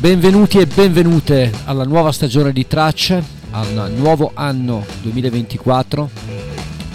[0.00, 6.10] Benvenuti e benvenute alla nuova stagione di Tracce, al nuovo anno 2024,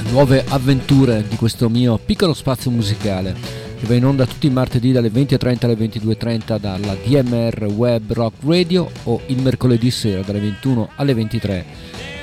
[0.10, 3.36] nuove avventure di questo mio piccolo spazio musicale
[3.80, 8.38] che va in onda tutti i martedì dalle 20.30 alle 22.30 dalla DMR Web Rock
[8.44, 11.66] Radio o il mercoledì sera dalle 21 alle 23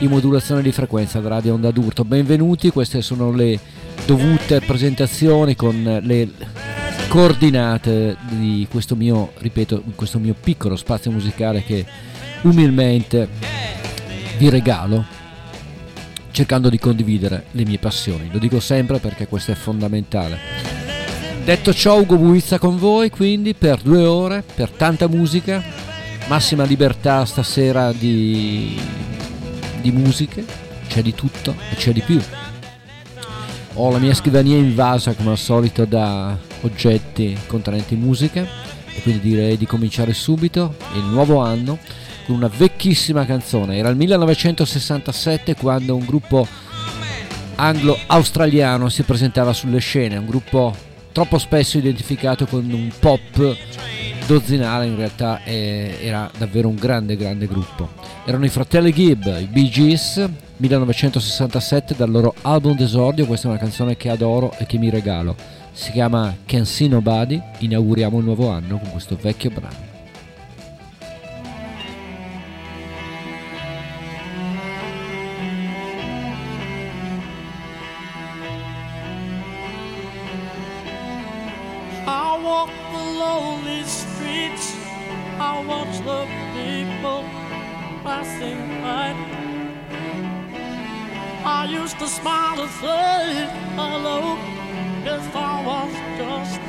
[0.00, 2.04] in modulazione di frequenza da Radio Onda d'Urto.
[2.04, 3.56] Benvenuti, queste sono le
[4.04, 6.28] dovute presentazioni con le
[7.08, 11.84] coordinate di questo mio, ripeto, questo mio piccolo spazio musicale che
[12.42, 13.28] umilmente
[14.38, 15.04] vi regalo
[16.32, 18.28] cercando di condividere le mie passioni.
[18.32, 20.38] Lo dico sempre perché questo è fondamentale.
[21.44, 25.62] Detto ciò, Ugo Buizza con voi, quindi per due ore, per tanta musica,
[26.28, 28.78] massima libertà stasera di,
[29.80, 30.44] di musiche,
[30.88, 32.20] c'è di tutto e c'è di più.
[33.74, 38.46] Ho la mia scrivania invasa come al solito da oggetti contenenti musica
[38.94, 41.78] e quindi direi di cominciare subito il nuovo anno
[42.26, 43.76] con una vecchissima canzone.
[43.76, 46.46] Era il 1967 quando un gruppo
[47.54, 50.74] anglo-australiano si presentava sulle scene, un gruppo
[51.12, 53.56] troppo spesso identificato con un pop
[54.26, 57.90] dozzinale, in realtà era davvero un grande grande gruppo.
[58.24, 63.58] Erano i fratelli Gibb, i Bee Gees, 1967 dal loro album d'esordio, questa è una
[63.58, 65.34] canzone che adoro e che mi regalo.
[65.72, 69.90] Si chiama Can See Nobody, inauguriamo il nuovo anno con questo vecchio brano.
[92.82, 94.61] Say
[95.04, 96.60] If I was just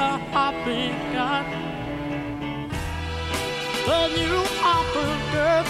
[0.00, 1.44] a happy guy,
[3.86, 5.66] the new I forget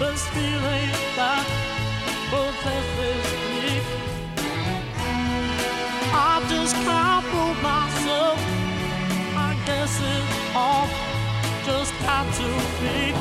[0.00, 1.46] this feeling that
[2.30, 3.24] possesses
[3.54, 3.70] me.
[6.12, 8.38] I just can't prove myself.
[9.38, 10.24] I guess it
[10.56, 10.88] all
[11.64, 12.48] just had to
[12.82, 13.14] be.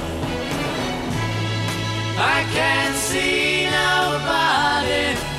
[2.17, 5.36] I can't see nobody.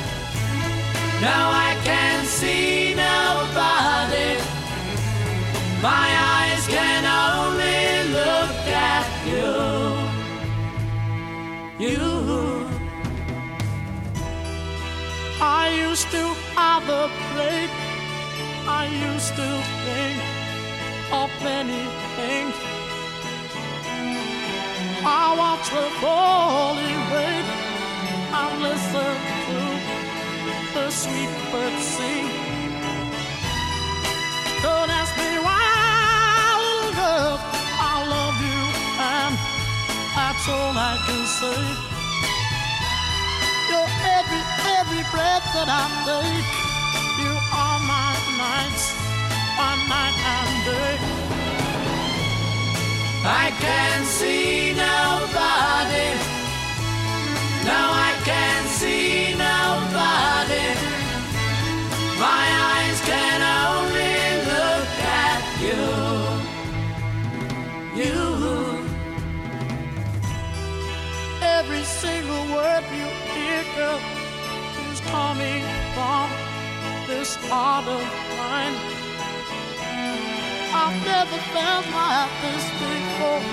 [1.21, 4.39] Now I can see nobody.
[5.81, 7.83] My eyes can only
[8.17, 9.53] look at you.
[11.85, 12.69] You.
[15.41, 16.23] I used to
[16.55, 17.67] overplay.
[18.65, 19.49] I used to
[19.83, 20.17] think
[21.11, 21.83] of many
[22.15, 22.55] things.
[25.03, 27.45] I watch the falling rain.
[28.31, 29.48] I listen
[30.73, 32.27] the sweet birds sing.
[34.61, 35.61] Don't ask me why,
[36.61, 37.39] little girl,
[37.91, 38.61] I love you,
[39.15, 39.33] and
[40.15, 41.61] that's all I can say.
[43.69, 44.43] You're every,
[44.77, 46.49] every breath that I take.
[47.21, 48.85] You are my nights,
[49.57, 50.97] my night and day.
[53.25, 56.09] I can see nobody.
[57.65, 60.38] Now I can see nobody.
[71.79, 74.01] Every single word you hear, girl,
[74.91, 75.63] is coming
[75.95, 76.27] from
[77.07, 78.03] this heart of
[78.35, 78.75] mine.
[80.75, 83.43] I've never felt like this before.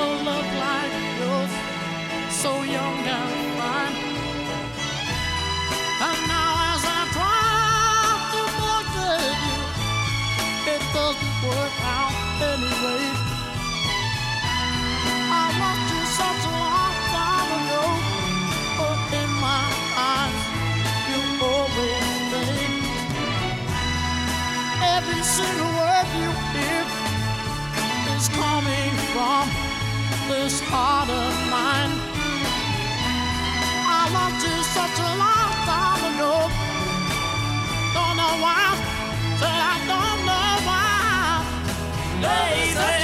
[0.00, 1.52] A love like yours,
[2.32, 3.96] so young and fine.
[6.08, 9.60] And now as I try to forget you,
[10.72, 12.16] it doesn't work out
[12.48, 13.04] anyway.
[15.28, 16.61] I want you such a
[25.12, 26.52] you
[28.28, 29.44] coming from
[30.28, 31.92] this heart of mine.
[33.98, 36.34] I loved you such a long time ago.
[37.96, 38.64] Don't know why,
[39.40, 40.92] say I don't know why.
[42.22, 43.01] Days.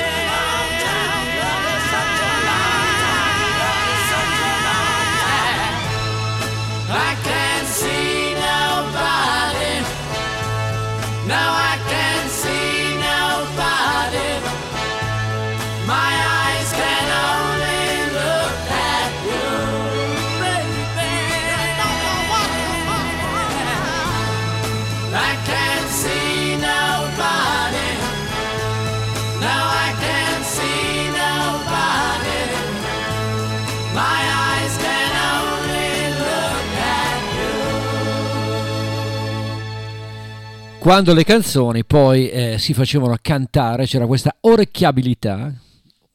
[40.89, 45.53] Quando le canzoni poi eh, si facevano cantare, c'era questa orecchiabilità,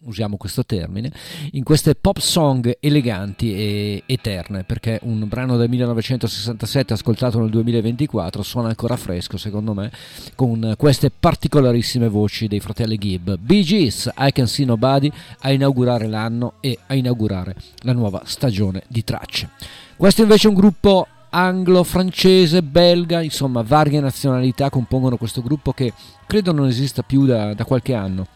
[0.06, 1.12] usiamo questo termine,
[1.52, 8.42] in queste pop song eleganti e eterne, perché un brano del 1967 ascoltato nel 2024
[8.42, 9.92] suona ancora fresco, secondo me,
[10.34, 13.34] con queste particolarissime voci dei fratelli Gibb.
[13.36, 15.12] Bee Gees, I Can See Nobody,
[15.42, 19.50] a inaugurare l'anno e a inaugurare la nuova stagione di tracce.
[19.96, 25.92] Questo invece è un gruppo anglo-francese, belga, insomma varie nazionalità compongono questo gruppo che
[26.28, 28.28] credo non esista più da, da qualche anno.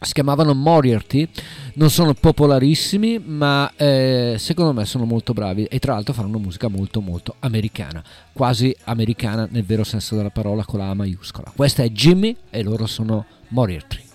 [0.00, 1.28] Si chiamavano Moriarty,
[1.74, 6.68] non sono popolarissimi, ma eh, secondo me sono molto bravi e tra l'altro fanno musica
[6.68, 8.00] molto molto americana,
[8.32, 11.52] quasi americana nel vero senso della parola con la A maiuscola.
[11.54, 14.07] Questa è Jimmy e loro sono Moriarty.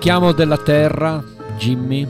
[0.00, 1.22] Richiamo della terra,
[1.58, 2.08] Jimmy.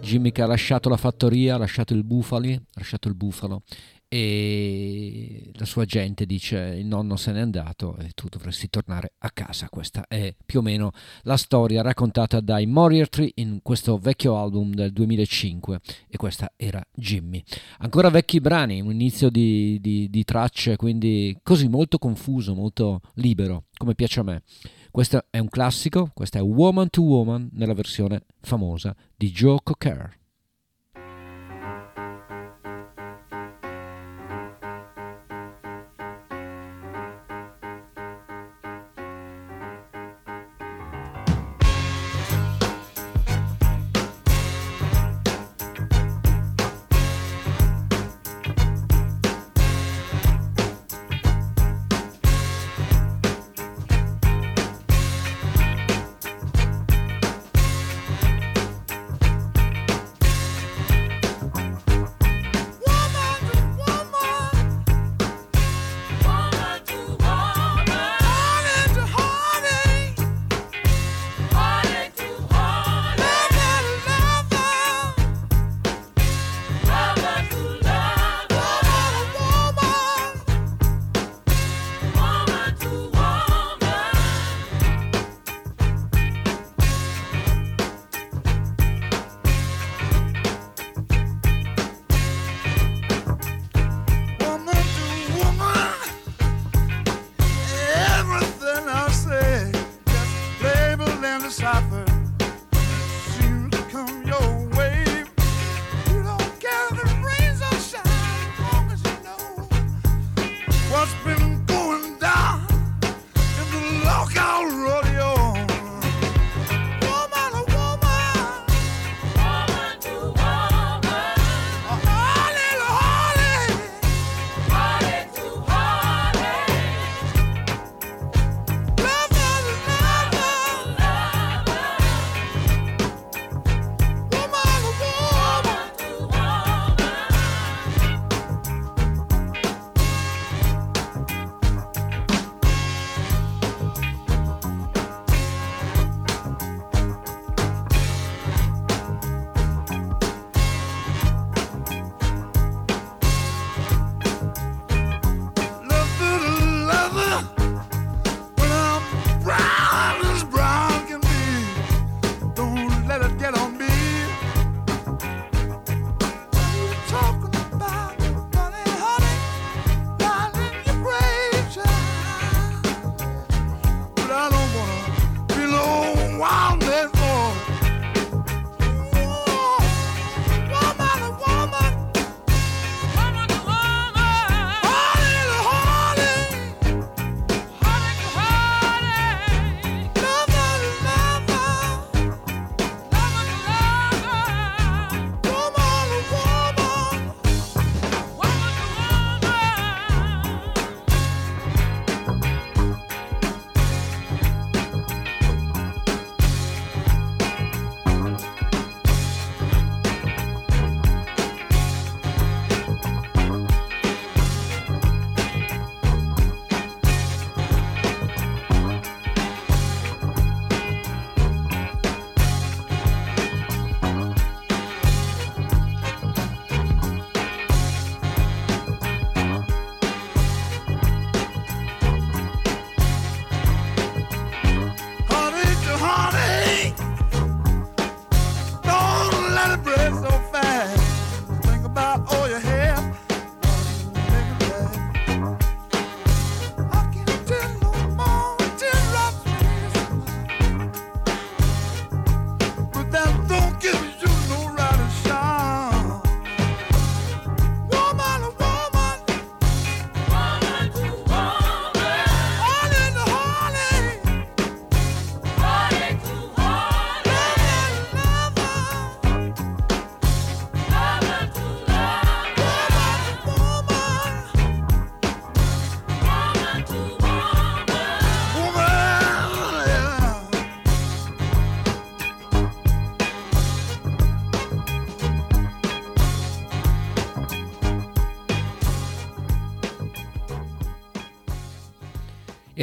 [0.00, 3.62] Jimmy che ha lasciato la fattoria, ha lasciato il bufali, ha lasciato il bufalo
[4.06, 9.30] e la sua gente dice il nonno se n'è andato e tu dovresti tornare a
[9.32, 9.68] casa.
[9.68, 14.92] Questa è più o meno la storia raccontata dai Moriarty in questo vecchio album del
[14.92, 17.42] 2005 e questa era Jimmy.
[17.78, 23.64] Ancora vecchi brani, un inizio di, di, di tracce, quindi così molto confuso, molto libero,
[23.76, 24.42] come piace a me.
[24.90, 30.17] Questo è un classico, questa è Woman to Woman nella versione famosa di Joe Cocker.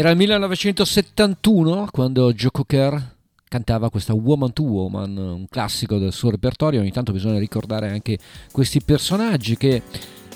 [0.06, 3.16] Era il 1971 quando Joe Cocker
[3.50, 6.82] cantava questa Woman to Woman, un classico del suo repertorio.
[6.82, 8.20] Ogni tanto bisogna ricordare anche
[8.52, 9.82] questi personaggi che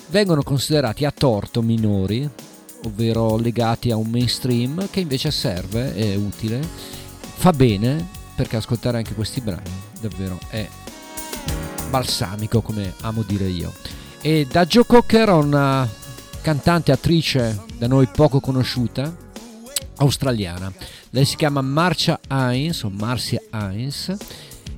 [0.08, 2.28] vengono considerati a torto minori,
[2.86, 6.68] ovvero legati a un mainstream che invece serve, è utile,
[7.20, 9.70] fa bene perché ascoltare anche questi brani
[10.02, 10.68] davvero è
[11.92, 13.72] balsamico come amo dire io.
[14.20, 15.88] E da Joe Cocker, una
[16.42, 19.28] cantante attrice da noi poco conosciuta,
[20.00, 20.72] australiana.
[21.12, 24.16] Lei si chiama Marcia Hines o Marcia Hines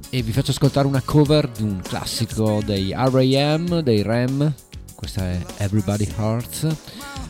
[0.10, 4.54] e vi faccio ascoltare una cover di un classico dei R.A.M., dei Rem,
[4.94, 6.68] questa è Everybody Hearts,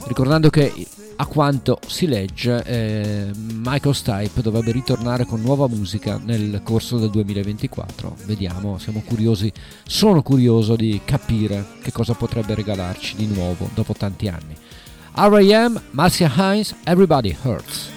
[0.07, 0.73] ricordando che
[1.21, 7.11] a quanto si legge eh, Michael Stipe dovrebbe ritornare con nuova musica nel corso del
[7.11, 9.51] 2024 vediamo siamo curiosi
[9.85, 14.55] sono curioso di capire che cosa potrebbe regalarci di nuovo dopo tanti anni
[15.15, 15.79] R.A.M.
[15.91, 17.91] Marcia Hines Everybody Hurts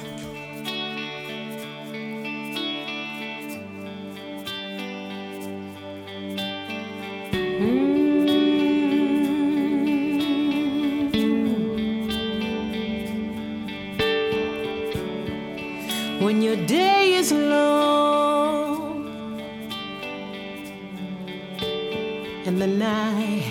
[16.21, 19.07] when your day is long
[22.45, 23.51] and the night,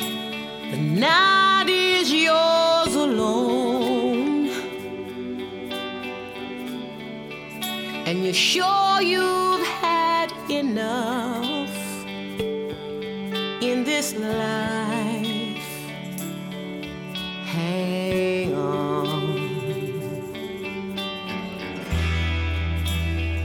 [0.69, 2.72] the night is yours
[3.13, 4.49] alone,
[8.07, 11.75] and you're sure you've had enough
[13.61, 15.67] in this life.
[17.55, 19.33] Hang on.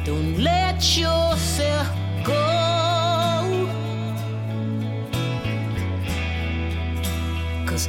[0.04, 1.88] Don't let yourself
[2.24, 2.44] go.
[7.66, 7.88] Cause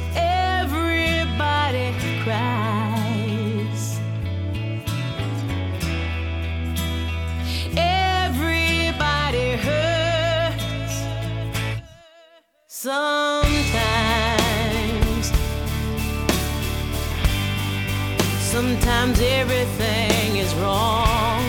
[12.82, 13.76] Sometimes.
[18.40, 21.44] Sometimes everything is wrong.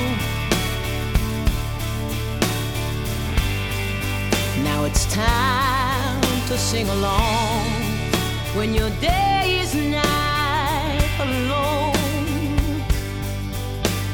[4.66, 7.64] Now it's time to sing along
[8.54, 11.96] when your day is night alone.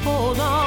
[0.03, 0.66] Hold on,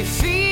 [0.00, 0.49] you feel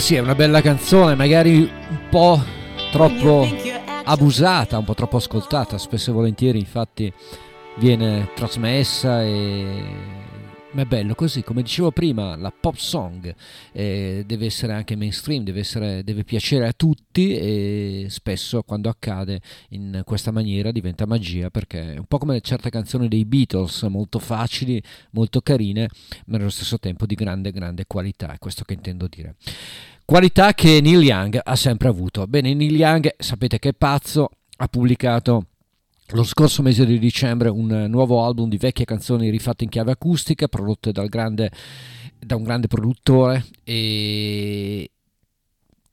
[0.00, 2.42] Sì, è una bella canzone, magari un po'
[2.90, 3.46] troppo
[4.04, 7.12] abusata, un po' troppo ascoltata, spesso e volentieri infatti
[7.76, 9.84] viene trasmessa e
[10.72, 13.34] ma è bello così, come dicevo prima, la pop song
[13.72, 19.40] eh, deve essere anche mainstream, deve, essere, deve, piacere a tutti e spesso quando accade
[19.70, 24.20] in questa maniera diventa magia perché è un po' come certe canzoni dei Beatles, molto
[24.20, 24.80] facili,
[25.10, 25.88] molto carine,
[26.26, 29.34] ma allo stesso tempo di grande, grande qualità, è questo che intendo dire.
[30.04, 32.26] Qualità che Neil Young ha sempre avuto.
[32.26, 35.46] Bene, Neil Young sapete che è pazzo, ha pubblicato
[36.12, 40.48] lo scorso mese di dicembre un nuovo album di vecchie canzoni rifatte in chiave acustica,
[40.48, 41.50] prodotte grande,
[42.18, 44.90] da un grande produttore e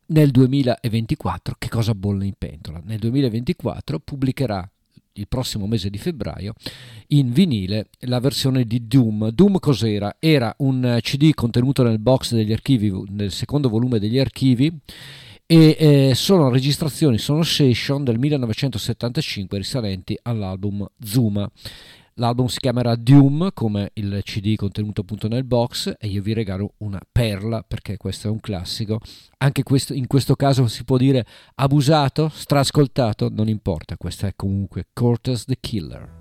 [0.08, 2.82] nel 2024 che cosa bolle in pentola?
[2.84, 4.68] Nel 2024 pubblicherà
[5.14, 6.54] il prossimo mese di febbraio
[7.08, 9.30] in vinile la versione di Doom.
[9.30, 10.16] Doom cos'era?
[10.20, 14.72] Era un CD contenuto nel box degli archivi, nel secondo volume degli archivi
[15.50, 21.50] e eh, sono registrazioni, sono session del 1975 risalenti all'album Zuma.
[22.16, 26.74] L'album si chiamerà Doom come il CD contenuto appunto nel box e io vi regalo
[26.80, 29.00] una perla perché questo è un classico.
[29.38, 34.88] Anche questo, in questo caso si può dire abusato, strascoltato, non importa, questa è comunque
[34.94, 36.17] Cortez the Killer.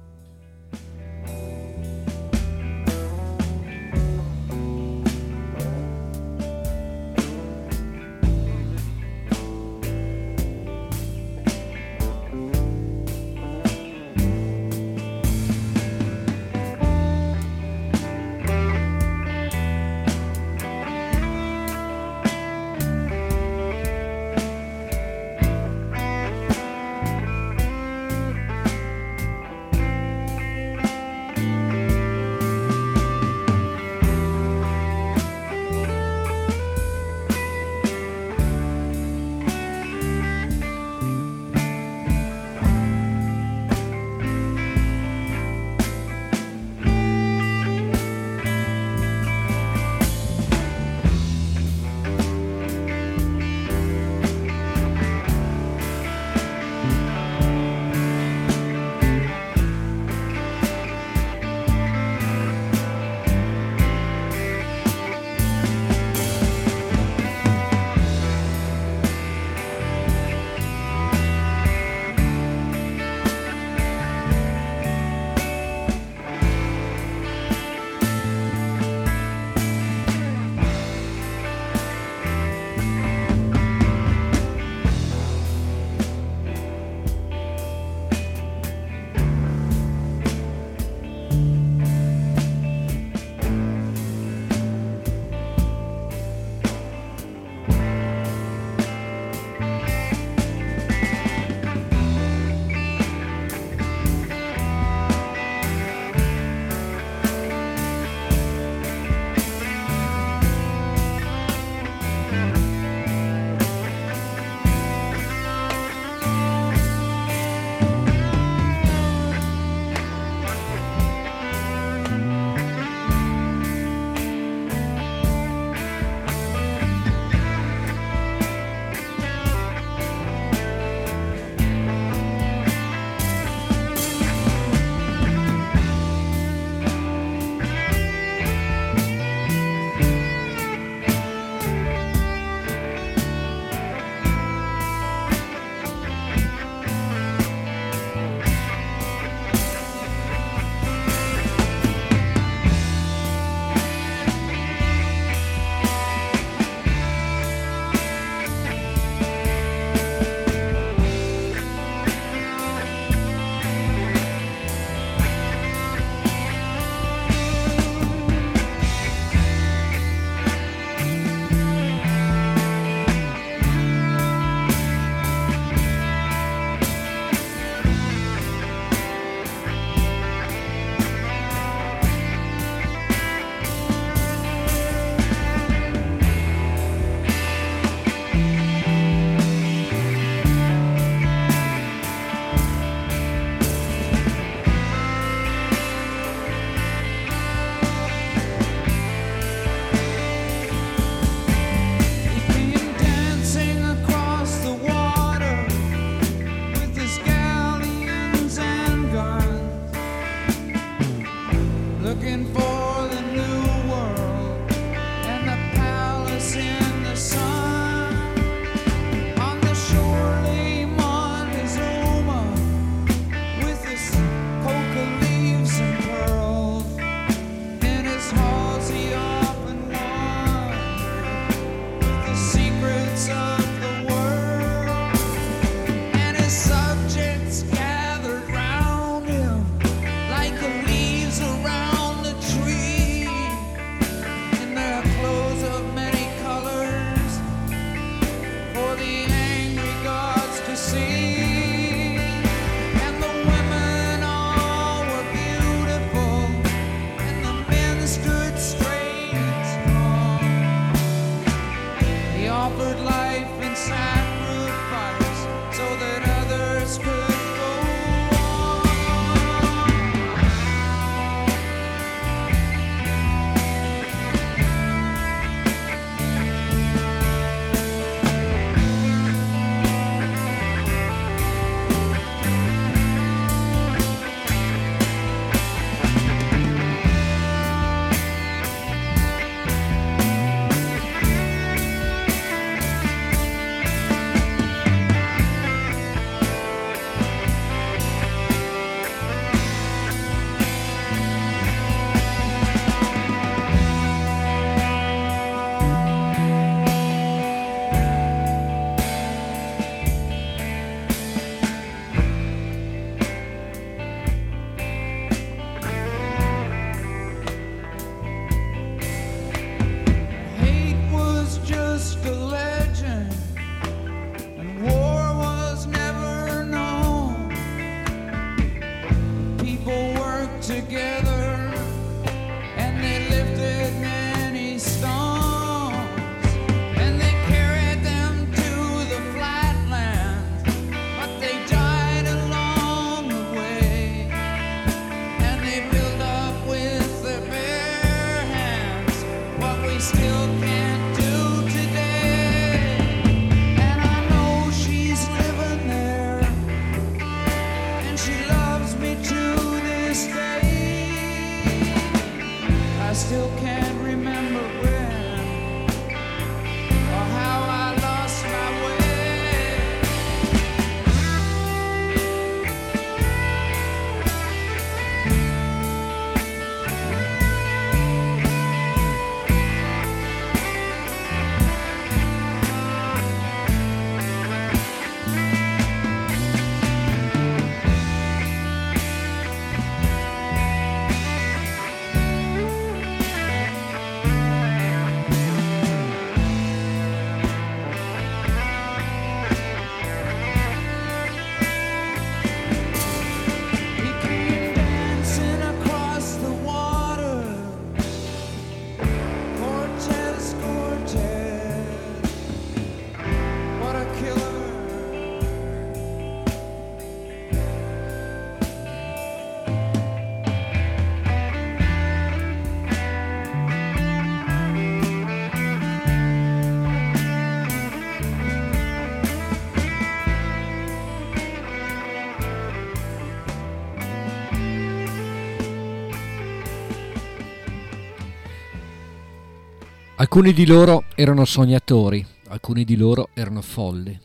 [440.36, 444.20] Alcuni di loro erano sognatori, alcuni di loro erano folli,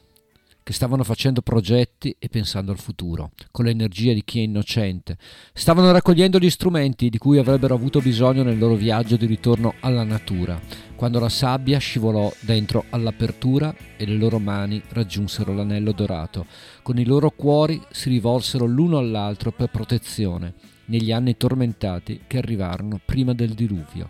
[0.62, 5.15] che stavano facendo progetti e pensando al futuro, con l'energia di chi è innocente.
[5.54, 10.04] Stavano raccogliendo gli strumenti di cui avrebbero avuto bisogno nel loro viaggio di ritorno alla
[10.04, 10.60] natura,
[10.97, 16.45] quando la sabbia scivolò dentro all'apertura e le loro mani raggiunsero l'anello dorato.
[16.82, 20.56] Con i loro cuori si rivolsero l'uno all'altro per protezione,
[20.88, 24.10] negli anni tormentati che arrivarono prima del diluvio.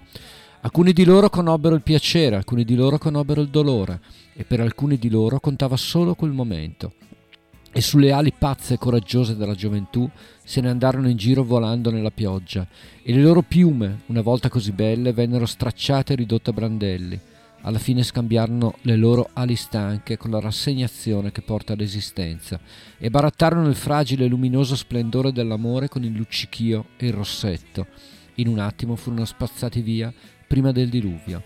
[0.64, 4.00] Alcuni di loro conobbero il piacere, alcuni di loro conobbero il dolore
[4.36, 6.94] e per alcuni di loro contava solo quel momento.
[7.72, 10.08] E sulle ali pazze e coraggiose della gioventù
[10.44, 12.68] se ne andarono in giro volando nella pioggia
[13.02, 17.20] e le loro piume, una volta così belle, vennero stracciate e ridotte a brandelli.
[17.62, 22.60] Alla fine scambiarono le loro ali stanche con la rassegnazione che porta all'esistenza
[23.00, 27.88] e barattarono il fragile e luminoso splendore dell'amore con il luccichio e il rossetto.
[28.36, 30.14] In un attimo furono spazzati via
[30.52, 31.42] prima del diluvio.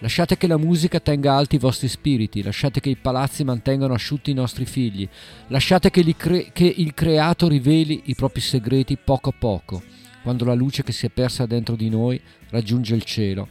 [0.00, 4.32] Lasciate che la musica tenga alti i vostri spiriti, lasciate che i palazzi mantengano asciutti
[4.32, 5.08] i nostri figli,
[5.46, 9.80] lasciate che, cre- che il creato riveli i propri segreti poco a poco,
[10.24, 13.46] quando la luce che si è persa dentro di noi raggiunge il cielo.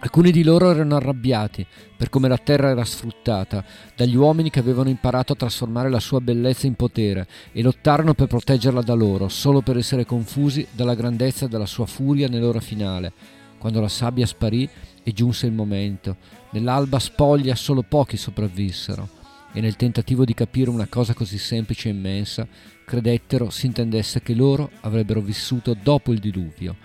[0.00, 1.64] Alcuni di loro erano arrabbiati
[1.96, 6.20] per come la terra era sfruttata dagli uomini che avevano imparato a trasformare la sua
[6.20, 11.46] bellezza in potere e lottarono per proteggerla da loro, solo per essere confusi dalla grandezza
[11.46, 13.36] della sua furia nell'ora finale.
[13.58, 14.68] Quando la sabbia sparì
[15.02, 16.16] e giunse il momento,
[16.50, 19.16] nell'alba spoglia solo pochi sopravvissero
[19.52, 22.46] e nel tentativo di capire una cosa così semplice e immensa,
[22.84, 26.76] credettero si intendesse che loro avrebbero vissuto dopo il diluvio.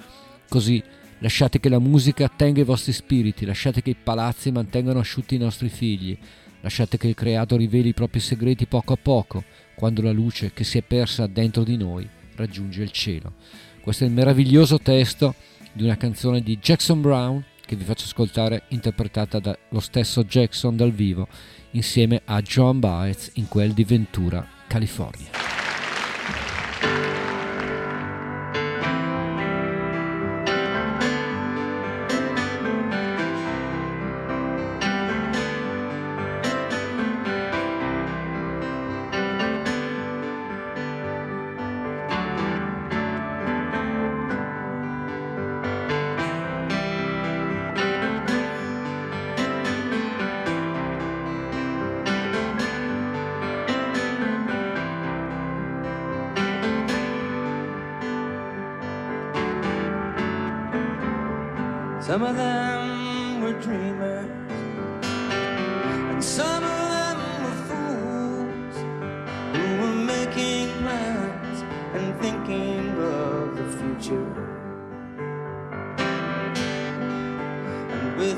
[0.50, 0.82] Così
[1.20, 5.40] lasciate che la musica tenga i vostri spiriti, lasciate che i palazzi mantengano asciutti i
[5.40, 6.18] nostri figli,
[6.62, 9.44] lasciate che il creato riveli i propri segreti poco a poco,
[9.76, 13.34] quando la luce che si è persa dentro di noi raggiunge il cielo.
[13.82, 15.36] Questo è il meraviglioso testo
[15.74, 20.92] di una canzone di Jackson Brown che vi faccio ascoltare interpretata dallo stesso Jackson dal
[20.92, 21.28] vivo
[21.72, 25.53] insieme a John Baez in quel di Ventura, California.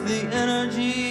[0.06, 1.05] The energy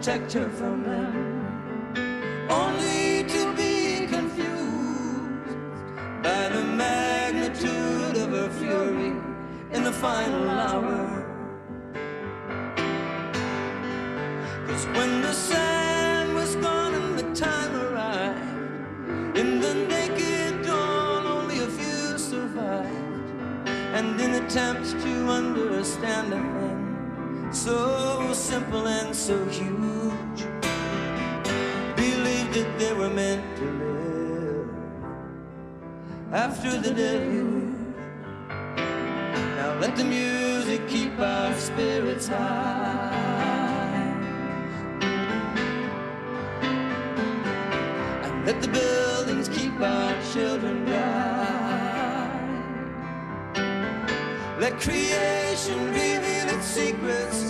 [0.00, 5.58] protect her from them, only to be confused
[6.22, 9.12] by the magnitude of her fury
[9.72, 11.26] in the final hour.
[14.66, 21.58] Cause when the sand was gone and the time arrived, in the naked dawn only
[21.58, 23.28] a few survived,
[23.68, 26.69] and in attempts to understand them
[27.52, 30.44] so simple and so huge.
[31.96, 34.68] Believed that they were meant to live
[36.32, 37.74] after the deluge.
[39.56, 43.10] Now let the music keep our spirits high.
[48.22, 51.30] And let the buildings keep our children bright.
[54.60, 55.99] Let creation
[56.70, 57.49] secrets.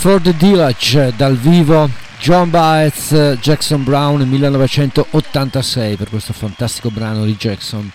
[0.00, 1.90] The Village dal vivo
[2.20, 7.90] John Baez, Jackson Brown 1986 per questo fantastico brano di Jackson.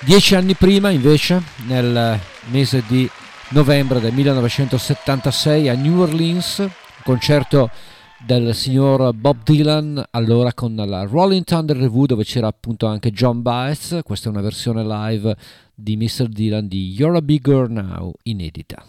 [0.00, 2.18] Dieci anni prima invece, nel
[2.50, 3.08] mese di
[3.50, 6.68] novembre del 1976 a New Orleans,
[7.04, 7.70] concerto
[8.18, 13.42] del signor Bob Dylan, allora con la Rolling Thunder Review dove c'era appunto anche John
[13.42, 15.36] Baez, questa è una versione live
[15.72, 16.26] di Mr.
[16.26, 18.84] Dylan di You're a Big Girl Now, inedita.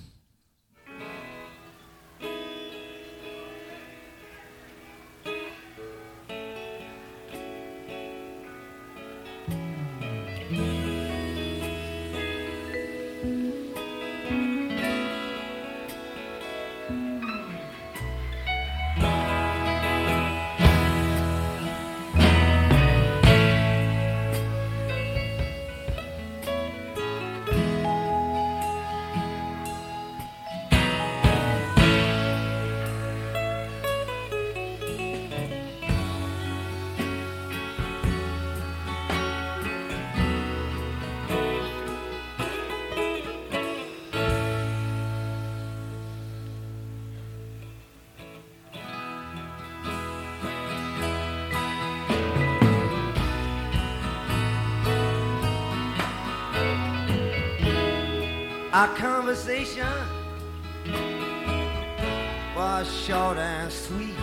[63.34, 64.16] Short and sweet.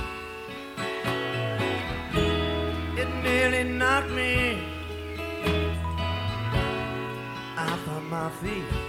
[2.97, 4.63] It nearly knocked me
[7.57, 8.80] off of my feet.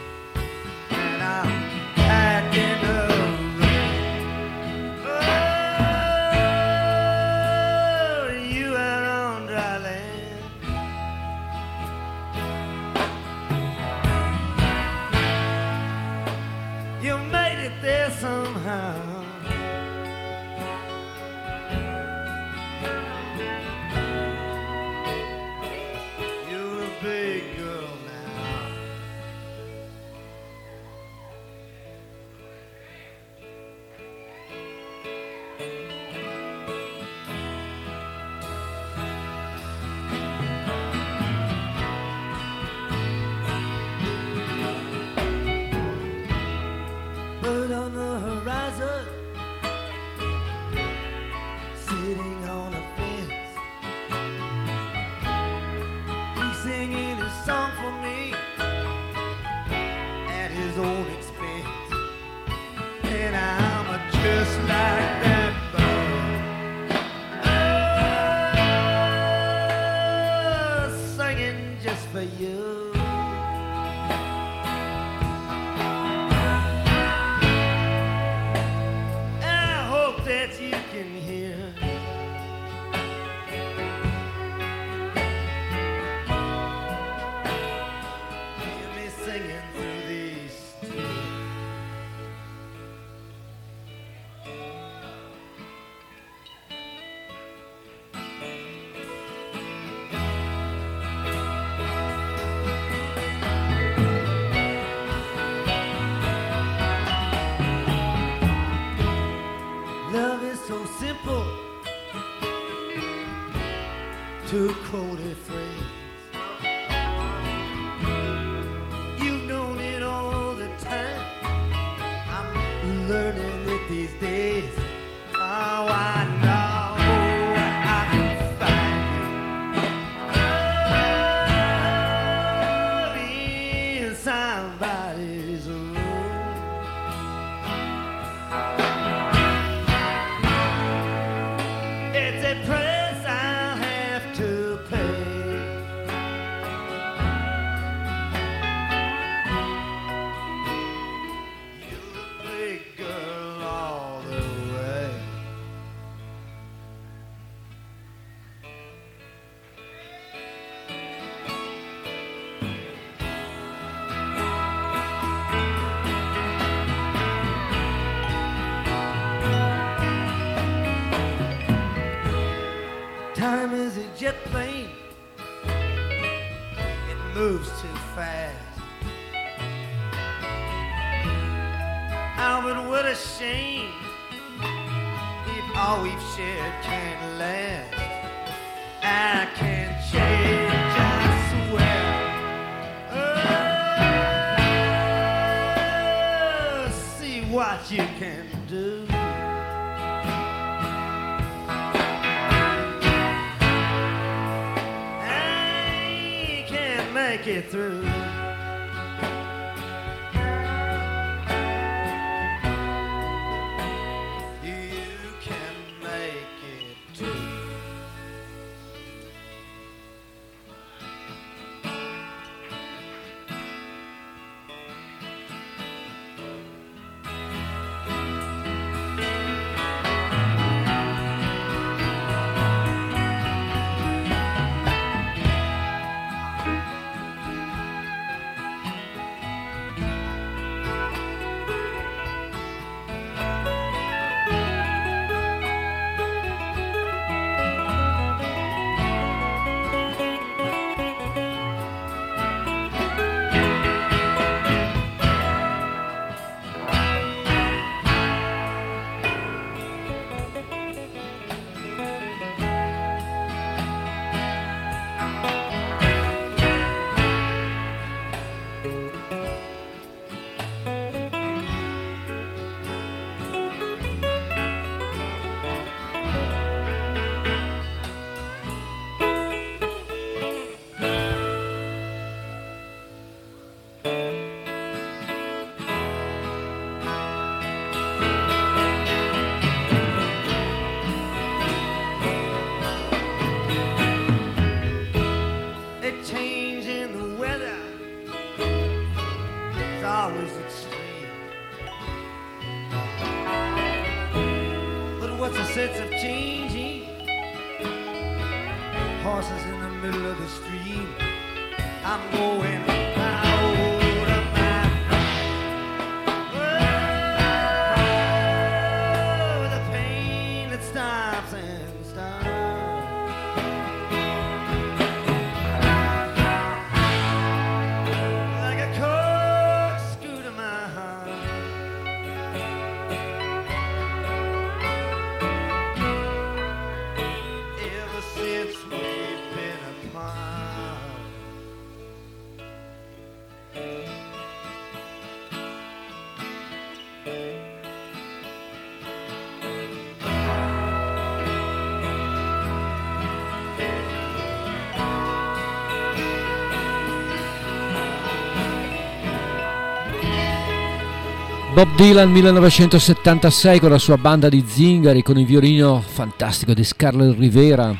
[361.81, 367.39] Bob Dylan 1976 con la sua banda di zingari con il violino fantastico di Scarlett
[367.39, 367.91] Rivera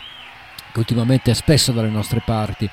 [0.71, 2.69] che ultimamente è spesso dalle nostre parti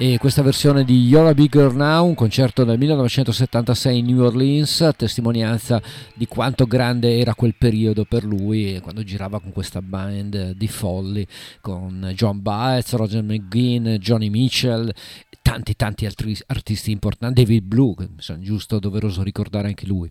[0.00, 4.22] e questa versione di You're a Big Girl Now, un concerto del 1976 in New
[4.22, 5.82] Orleans, testimonianza
[6.14, 11.26] di quanto grande era quel periodo per lui quando girava con questa band di folli
[11.60, 14.92] con John Baez, Roger McGuinn, Johnny Mitchell
[15.42, 17.94] tanti tanti altri artisti importanti, David Blue,
[18.40, 20.10] giusto doveroso ricordare anche lui.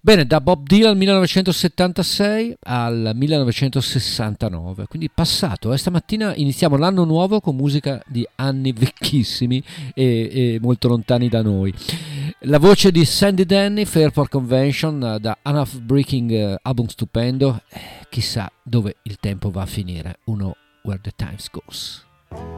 [0.00, 7.54] Bene, da Bob Dylan 1976 al 1969, quindi passato, eh, stamattina iniziamo l'anno nuovo con
[7.54, 9.54] musica di anni vecchissimi e,
[9.94, 11.72] e molto lontani da noi.
[12.42, 18.50] La voce di Sandy Denny, Fairport Convention, da Enough Breaking eh, album stupendo, eh, chissà
[18.62, 22.57] dove il tempo va a finire, uno Where the Times Goes.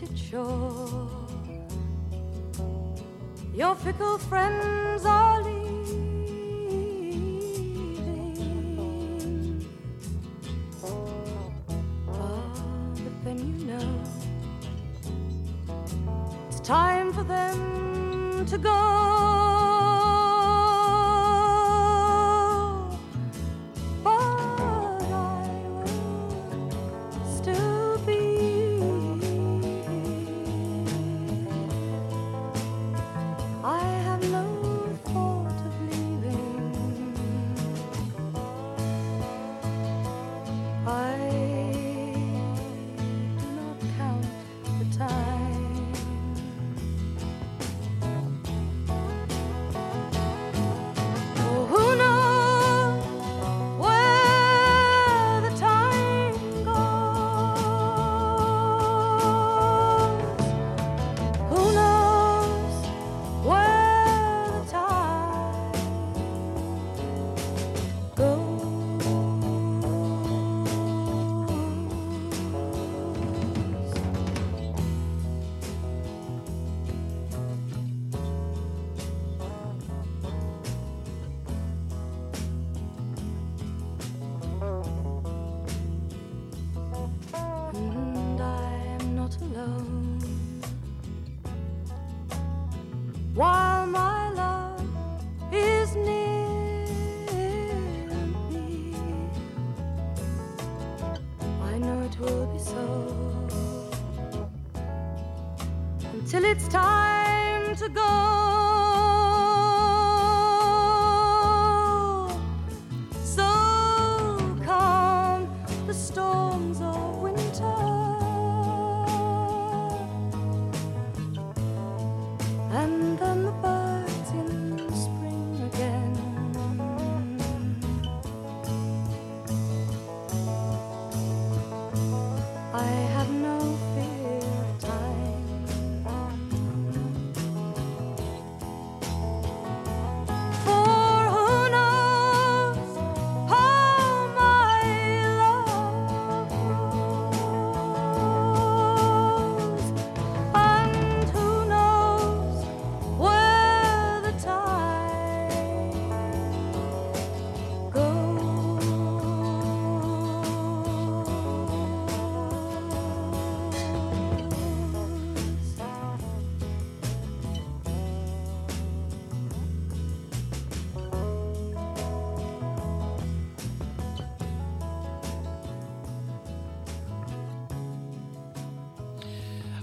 [0.00, 1.08] Deserted shore.
[3.54, 4.79] Your fickle friends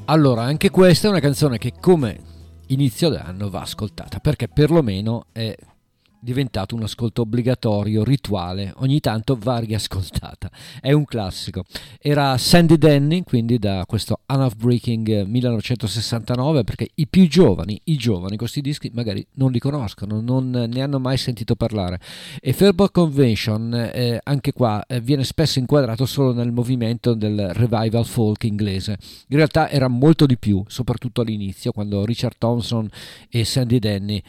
[0.10, 2.18] Allora, anche questa è una canzone che come
[2.68, 5.54] inizio d'anno va ascoltata, perché perlomeno è
[6.20, 10.50] diventato un ascolto obbligatorio, rituale, ogni tanto va riascoltata.
[10.82, 11.64] È un classico.
[12.00, 18.38] Era Sandy Denny, quindi da questo Enough Breaking 1969, perché i più giovani, i giovani,
[18.38, 22.00] questi dischi magari non li conoscono, non ne hanno mai sentito parlare.
[22.40, 28.06] E Fairbox Convention, eh, anche qua, eh, viene spesso inquadrato solo nel movimento del revival
[28.06, 28.98] folk inglese.
[29.28, 32.90] In realtà era molto di più, soprattutto all'inizio, quando Richard Thompson
[33.30, 34.22] e Sandy Denny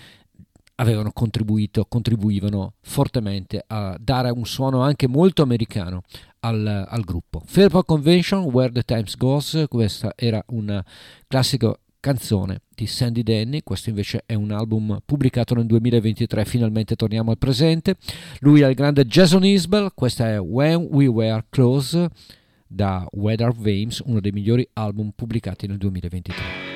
[0.81, 6.03] avevano contribuito, contribuivano fortemente a dare un suono anche molto americano
[6.41, 7.43] al, al gruppo.
[7.45, 10.85] Fairport Convention, Where the Times Goes, questa era una
[11.27, 17.33] classica canzone di Sandy Denny, questo invece è un album pubblicato nel 2023, finalmente torniamo
[17.33, 17.97] al presente.
[18.41, 22.09] Lui è il grande Jason Isbell, questa è When We Were Close
[22.67, 26.68] da Weather Vames, uno dei migliori album pubblicati nel 2023.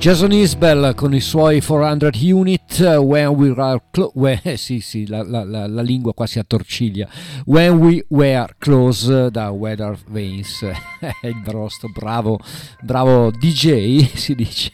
[0.00, 5.22] Jason Isbell con i suoi 400 unit When We Were Close eh, sì sì la,
[5.22, 7.06] la- la- la lingua qua si attorciglia.
[7.44, 10.62] When We Were Close da Weather Veins
[11.22, 12.38] il brosto bravo
[12.80, 14.72] bravo DJ si dice.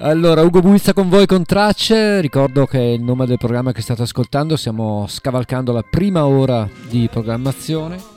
[0.00, 2.22] Allora Ugo Buizza con voi con tracce.
[2.22, 7.08] Ricordo che il nome del programma che state ascoltando stiamo scavalcando la prima ora di
[7.12, 8.11] programmazione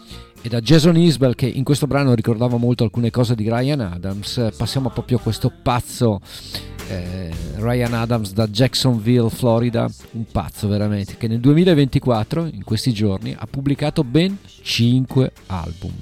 [0.46, 4.52] e da Jason Isbell che in questo brano ricordava molto alcune cose di Ryan Adams.
[4.56, 6.22] Passiamo proprio a questo pazzo
[6.88, 9.90] eh, Ryan Adams da Jacksonville Florida.
[10.12, 15.94] Un pazzo veramente che nel 2024 in questi giorni ha pubblicato ben 5 album.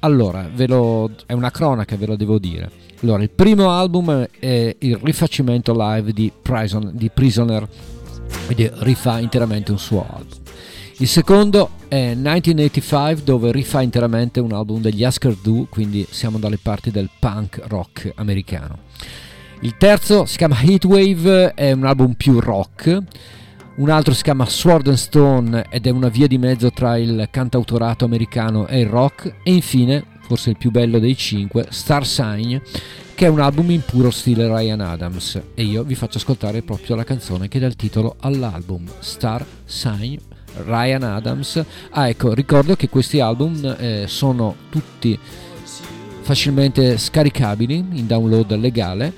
[0.00, 2.68] Allora lo, è una cronaca ve lo devo dire.
[3.02, 7.68] Allora il primo album è il rifacimento live di, Prison, di Prisoner
[8.44, 10.37] quindi rifà interamente un suo album
[11.00, 16.58] il secondo è 1985 dove rifà interamente un album degli Husker Du, quindi siamo dalle
[16.58, 18.78] parti del punk rock americano.
[19.60, 22.98] Il terzo si chiama Heatwave, è un album più rock.
[23.76, 27.28] Un altro si chiama Sword and Stone ed è una via di mezzo tra il
[27.30, 29.36] cantautorato americano e il rock.
[29.44, 32.56] E infine, forse il più bello dei cinque, Star Sign,
[33.14, 35.40] che è un album in puro stile Ryan Adams.
[35.54, 40.27] E io vi faccio ascoltare proprio la canzone che dà il titolo all'album, Star Sign
[40.64, 41.64] Ryan Adams.
[41.90, 45.18] Ah, ecco, ricordo che questi album eh, sono tutti
[46.22, 49.12] facilmente scaricabili in download legale,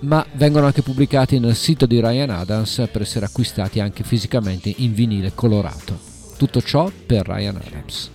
[0.00, 4.92] ma vengono anche pubblicati nel sito di Ryan Adams per essere acquistati anche fisicamente in
[4.92, 5.98] vinile colorato.
[6.36, 8.10] Tutto ciò per Ryan Adams.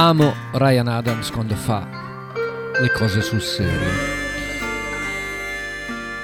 [0.00, 1.86] Amo Ryan Adams quando fa
[2.80, 3.88] le cose sul serio.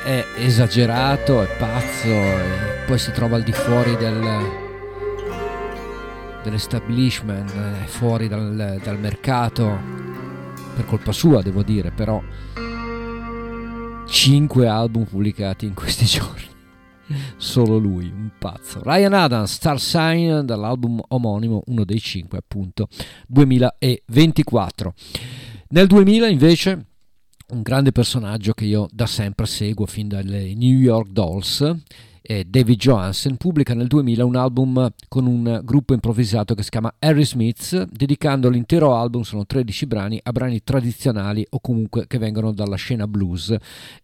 [0.03, 4.24] È esagerato, è pazzo, e poi si trova al di fuori del,
[6.43, 7.53] dell'establishment,
[7.83, 9.79] è fuori dal, dal mercato,
[10.74, 12.22] per colpa sua devo dire, però
[14.07, 16.55] 5 album pubblicati in questi giorni.
[17.57, 18.82] Solo lui, un pazzo.
[18.82, 22.86] Ryan Adams, Star Sign, dall'album omonimo, uno dei 5 appunto,
[23.28, 24.92] 2024.
[25.68, 26.86] Nel 2000 invece
[27.54, 31.74] un grande personaggio che io da sempre seguo fin dalle New York Dolls
[32.27, 36.93] eh, David Johansen pubblica nel 2000 un album con un gruppo improvvisato che si chiama
[36.99, 42.53] Harry Smith dedicando l'intero album, sono 13 brani, a brani tradizionali o comunque che vengono
[42.53, 43.55] dalla scena blues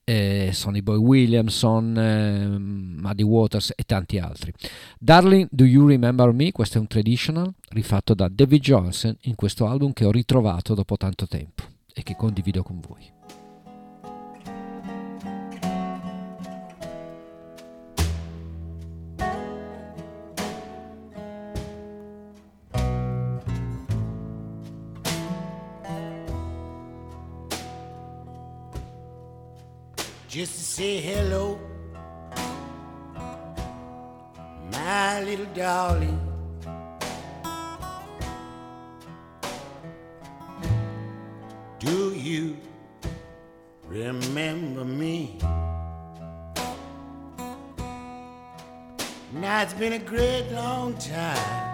[0.05, 4.53] eh, Sonny Boy Williamson eh, Muddy Waters e tanti altri
[4.99, 6.53] Darling Do You Remember Me?
[6.53, 10.97] questo è un traditional rifatto da David Johansen in questo album che ho ritrovato dopo
[10.97, 13.22] tanto tempo e che condivido con voi
[30.33, 31.61] just to say hello,
[34.72, 36.18] my little darling.
[41.80, 42.57] Do you
[43.87, 45.37] remember me?
[49.35, 51.68] Now it's been a great long time.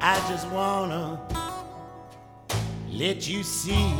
[0.00, 1.33] I just wanna
[2.94, 3.92] let you see.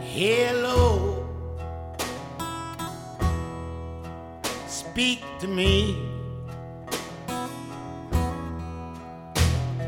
[0.00, 1.26] Hello,
[4.66, 5.96] speak to me.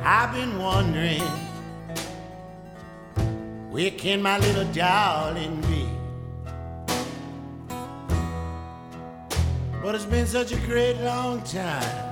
[0.03, 1.20] I've been wondering
[3.70, 5.99] Where can my little darling be?
[9.83, 12.11] But it's been such a great long time.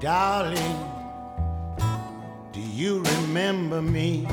[0.00, 0.76] Darling,
[2.52, 4.26] do you remember me?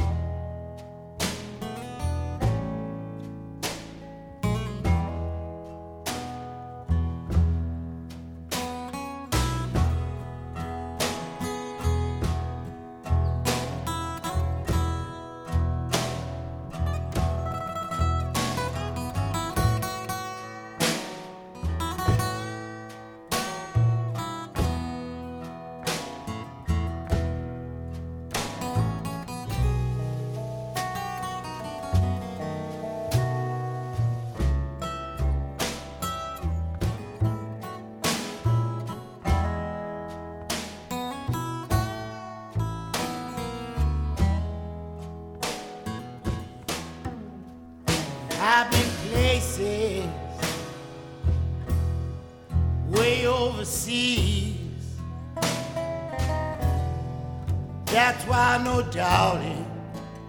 [58.91, 59.65] Darling,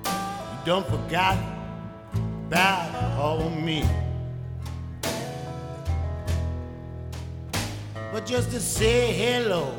[0.04, 1.36] you don't forget
[2.46, 3.84] about all me.
[8.12, 9.77] But just to say hello.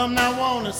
[0.00, 0.72] Something I wanna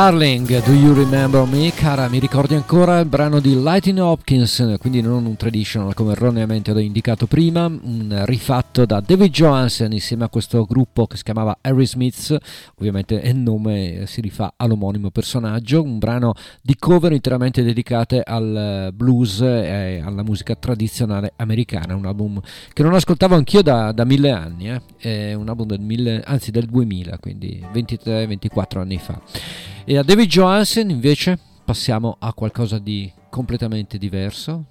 [0.00, 1.70] Darling, Do You Remember Me?
[1.74, 6.72] Cara, mi ricordi ancora il brano di Lightning Hopkins, quindi non un traditional come erroneamente
[6.72, 11.58] ho indicato prima, un rifatto da David Johansen insieme a questo gruppo che si chiamava
[11.60, 12.34] Harry Smiths,
[12.78, 16.32] ovviamente il nome si rifà all'omonimo personaggio, un brano
[16.62, 22.40] di cover interamente dedicate al blues e alla musica tradizionale americana, un album
[22.72, 24.80] che non ascoltavo anch'io da, da mille anni, eh?
[24.96, 29.20] è un album del, mille, anzi del 2000, quindi 23-24 anni fa.
[29.90, 34.66] E a David Johansen invece passiamo a qualcosa di completamente diverso.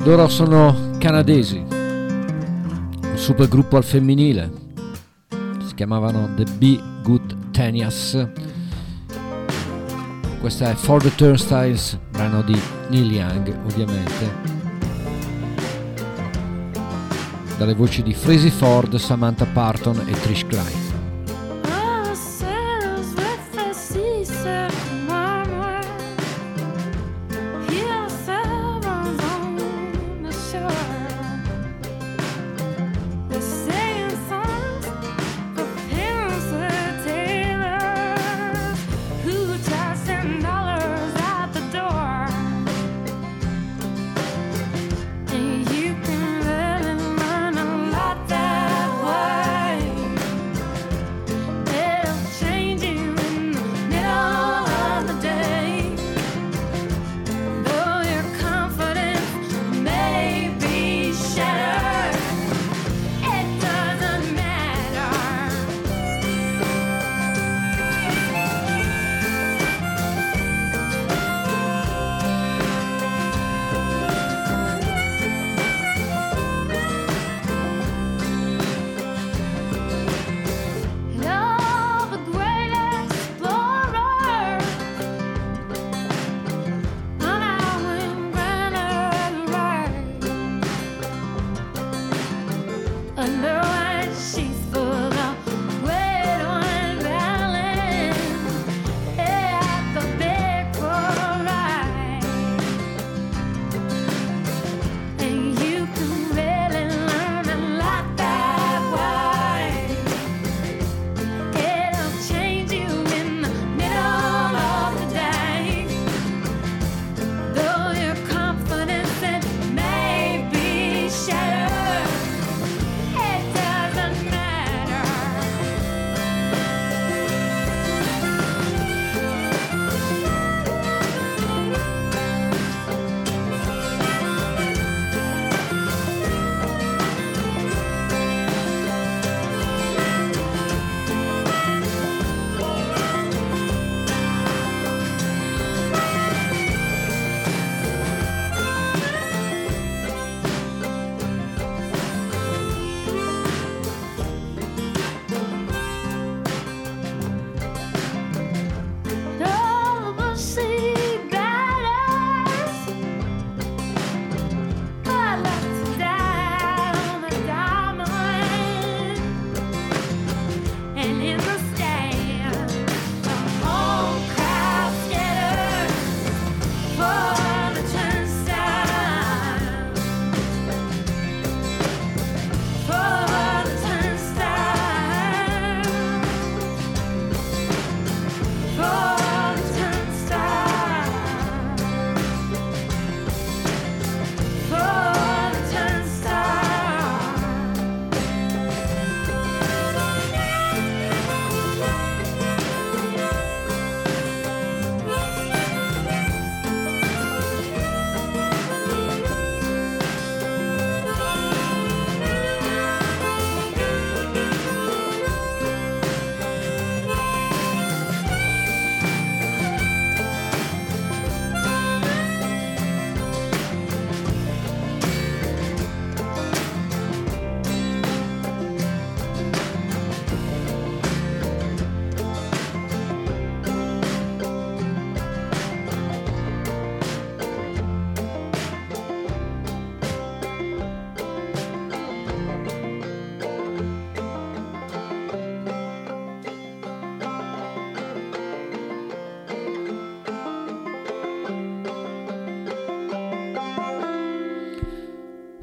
[0.00, 4.52] Loro sono canadesi, un supergruppo al femminile,
[5.66, 8.28] si chiamavano The Be Good Tenias.
[10.40, 14.30] Questa è For the Turnstiles, brano di Neil Young ovviamente.
[17.56, 20.91] Dalle voci di Freezy Ford, Samantha Parton e Trish Klein.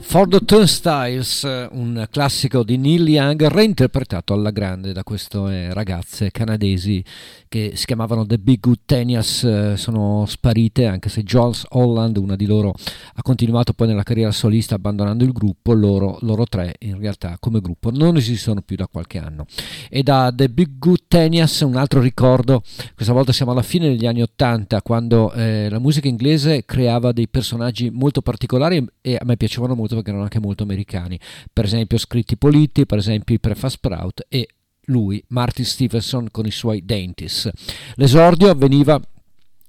[0.09, 7.05] For the Turnstiles, un classico di Neil Young reinterpretato alla grande da queste ragazze canadesi
[7.47, 12.35] che si chiamavano The Big Good Tenias, eh, sono sparite anche se Jules Holland, una
[12.35, 12.73] di loro,
[13.13, 17.59] ha continuato poi nella carriera solista abbandonando il gruppo, loro, loro tre in realtà come
[17.59, 19.45] gruppo non esistono più da qualche anno.
[19.89, 22.63] E da The Big Good Tenias un altro ricordo,
[22.95, 27.27] questa volta siamo alla fine degli anni Ottanta quando eh, la musica inglese creava dei
[27.27, 31.19] personaggi molto particolari e a me piacevano molto perché erano anche molto americani,
[31.51, 34.47] per esempio Scritti Politti, per esempio i Prefa Sprout e
[34.85, 37.49] lui, Martin Stevenson, con i suoi Dainties.
[37.95, 38.99] L'esordio avveniva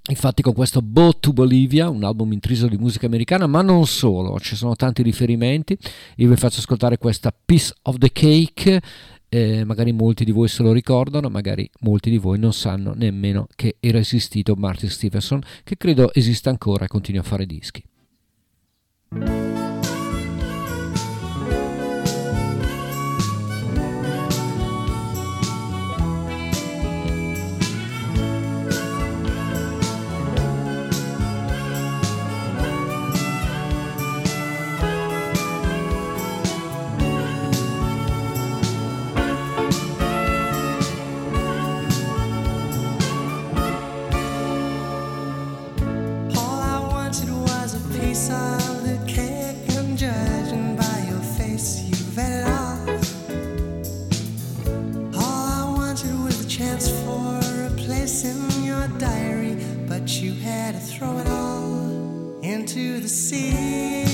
[0.09, 4.41] Infatti con questo Boat to Bolivia, un album intriso di musica americana, ma non solo,
[4.41, 5.77] ci sono tanti riferimenti.
[6.17, 8.81] Io vi faccio ascoltare questa Piece of the Cake,
[9.29, 13.47] eh, magari molti di voi se lo ricordano, magari molti di voi non sanno nemmeno
[13.55, 17.85] che era esistito Martin Stevenson, che credo esista ancora e continua a fare dischi.
[58.99, 59.57] Diary,
[59.89, 64.10] but you had to throw it all into the sea.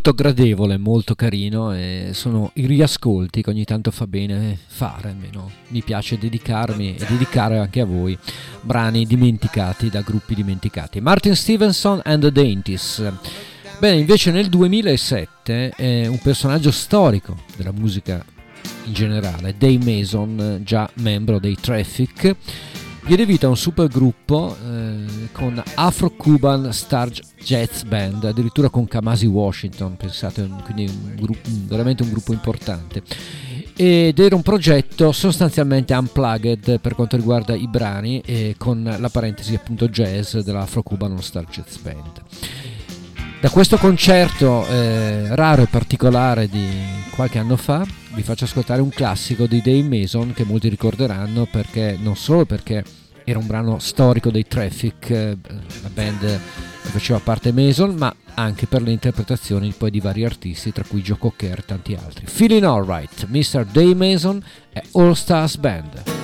[0.00, 5.50] Molto gradevole, molto carino e sono i riascolti che ogni tanto fa bene fare, almeno
[5.68, 8.16] mi piace dedicarmi e dedicare anche a voi
[8.62, 11.02] brani dimenticati da gruppi dimenticati.
[11.02, 13.12] Martin Stevenson and the Dainties.
[13.78, 18.24] Bene, invece nel 2007 è un personaggio storico della musica
[18.86, 22.36] in generale, Dave Mason, già membro dei Traffic,
[23.16, 27.10] diede vita a un supergruppo eh, con Afro-Cuban Star
[27.42, 33.02] Jazz Band, addirittura con Kamasi Washington, pensate, quindi un gruppo, veramente un gruppo importante.
[33.74, 39.56] Ed era un progetto sostanzialmente unplugged per quanto riguarda i brani, eh, con la parentesi
[39.56, 42.22] appunto jazz dell'Afro-Cuban Star Jazz Band.
[43.40, 46.64] Da questo concerto eh, raro e particolare di
[47.12, 47.84] qualche anno fa
[48.14, 52.84] vi faccio ascoltare un classico di Dave Mason che molti ricorderanno perché non solo perché
[53.30, 55.36] era un brano storico dei Traffic, eh,
[55.82, 60.72] la band che faceva parte Mason, ma anche per le interpretazioni poi di vari artisti,
[60.72, 62.26] tra cui Joe Cocker e tanti altri.
[62.26, 63.64] Feeling Alright, Mr.
[63.64, 64.42] Dave Mason
[64.72, 66.19] e All Stars Band.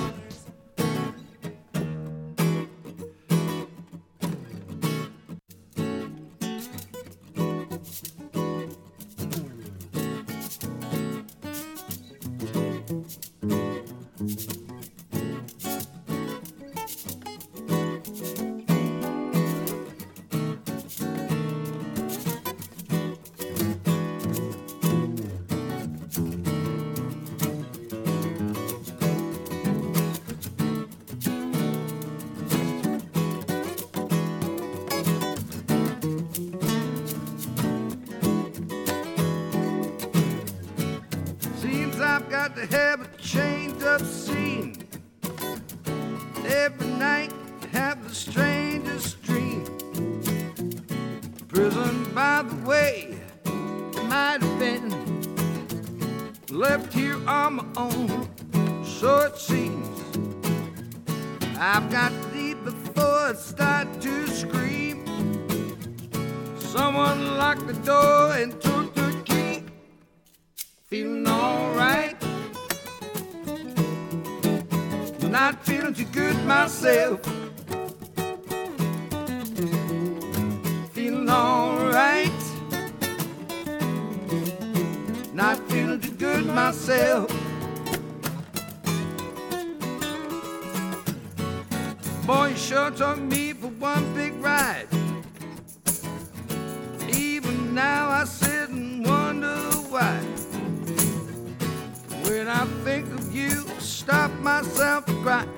[104.07, 105.49] Stop myself from crying.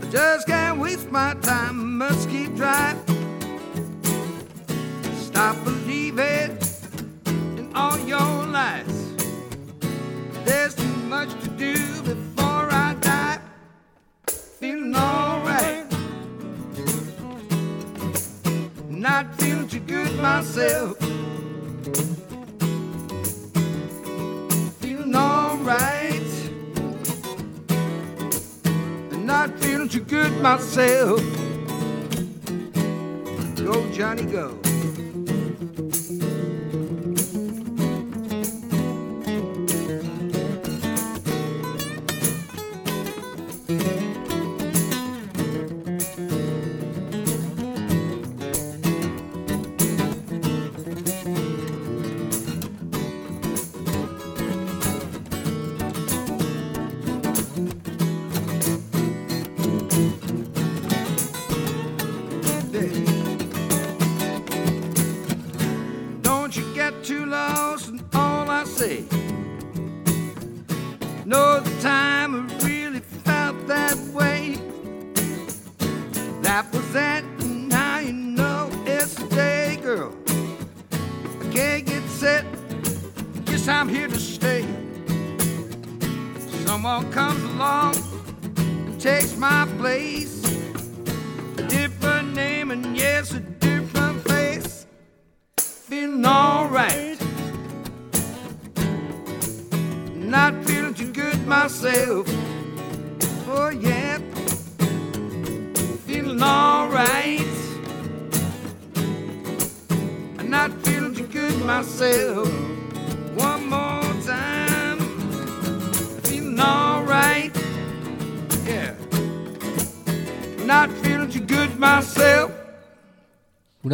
[0.00, 3.02] I just can't waste my time, must keep driving.
[5.16, 6.56] Stop believing
[7.58, 8.96] in all your lies.
[10.44, 13.40] There's too much to do before I die.
[14.60, 15.86] Feeling alright.
[18.88, 21.13] Not feeling too good myself.
[29.94, 31.20] Too good myself.
[33.54, 34.63] Go, Johnny, go.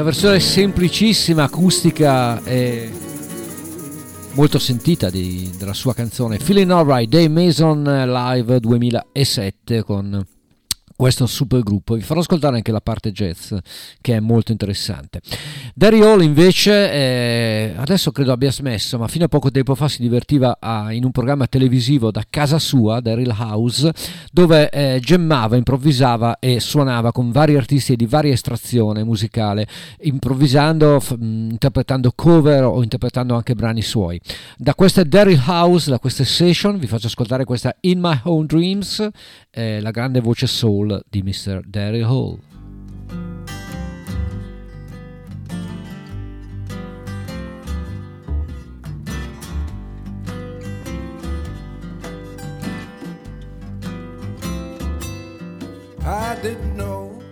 [0.01, 2.91] Una versione semplicissima, acustica e
[4.33, 6.39] molto sentita di- della sua canzone.
[6.39, 10.25] Feeling Alright Dave Mason Live 2007 con
[11.01, 11.95] questo super gruppo.
[11.95, 13.55] Vi farò ascoltare anche la parte jazz
[14.03, 15.23] che è molto interessante.
[15.75, 20.03] Derry Hall invece eh, adesso credo abbia smesso, ma fino a poco tempo fa si
[20.03, 23.91] divertiva a- in un programma televisivo da casa sua, Daryl House,
[24.31, 29.67] dove eh, gemmava, improvvisava e suonava con vari artisti di varia estrazione musicale,
[30.01, 34.21] improvvisando, f- interpretando cover o interpretando anche brani suoi.
[34.59, 39.09] Da questa Daryl House, da queste session, vi faccio ascoltare questa In My Own Dreams,
[39.51, 41.63] eh, la grande voce soul di Mr.
[41.63, 42.41] Daryl Hall.
[56.03, 57.23] I didn't know.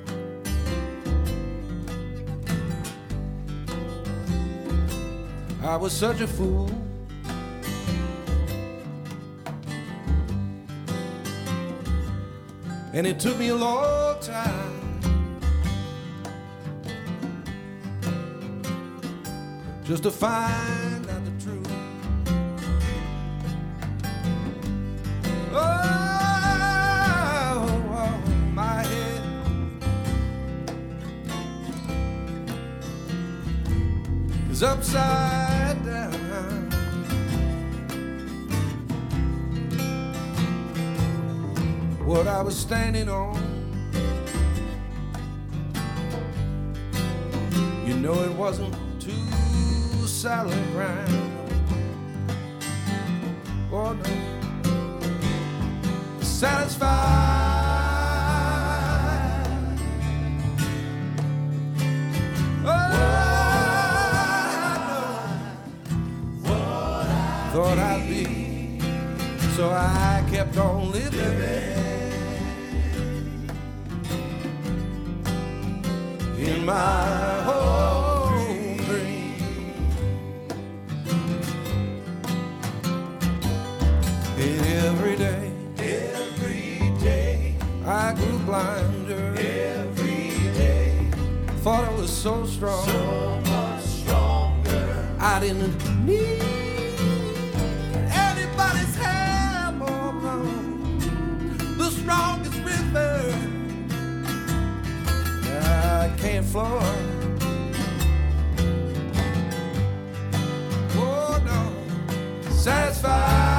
[5.62, 6.88] I was such a fool.
[12.94, 15.01] And it took me a long time.
[19.85, 21.70] Just to find out the truth.
[25.52, 25.69] Oh,
[28.55, 29.23] my head
[34.51, 36.77] is upside down.
[42.09, 43.36] What I was standing on,
[47.86, 49.12] you know, it wasn't too
[50.06, 51.32] solid ground.
[53.70, 54.28] Oh no
[56.22, 56.86] satisfied.
[62.64, 62.78] Oh,
[66.47, 68.80] I thought I'd be,
[69.56, 71.67] so I kept on living
[76.48, 79.34] in my home dream.
[84.38, 87.54] And every day, every day,
[87.84, 89.34] I grew blinder.
[89.36, 90.30] Every
[90.62, 91.10] day,
[91.62, 95.08] thought I was so strong, so much stronger.
[95.20, 96.38] I didn't need
[106.20, 106.82] can't floor.
[110.96, 113.58] Oh no, satisfied.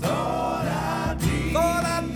[0.00, 2.14] Thought I'd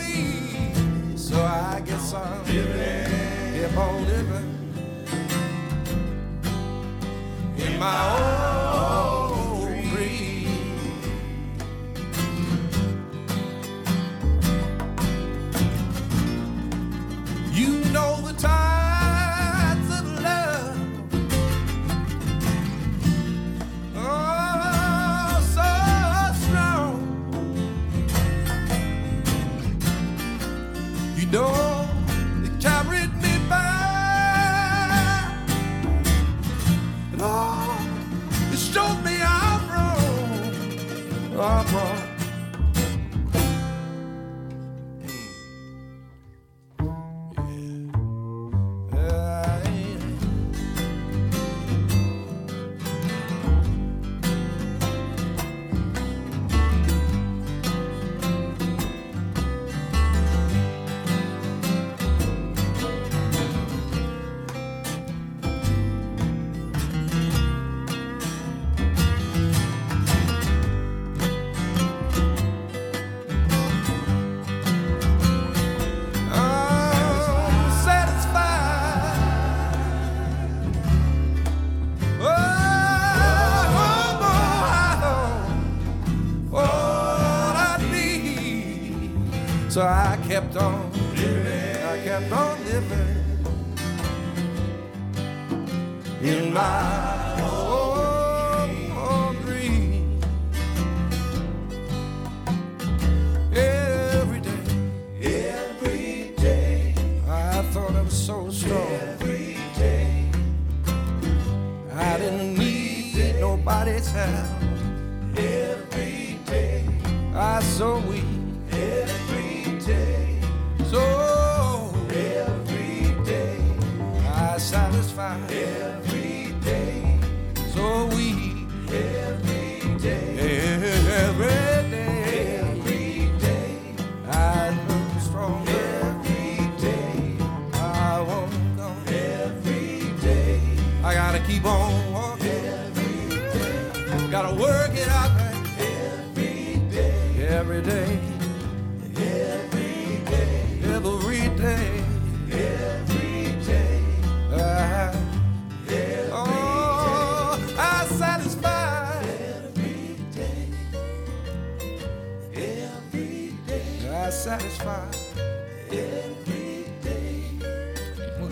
[89.79, 91.85] So I kept on living.
[91.85, 92.48] I kept on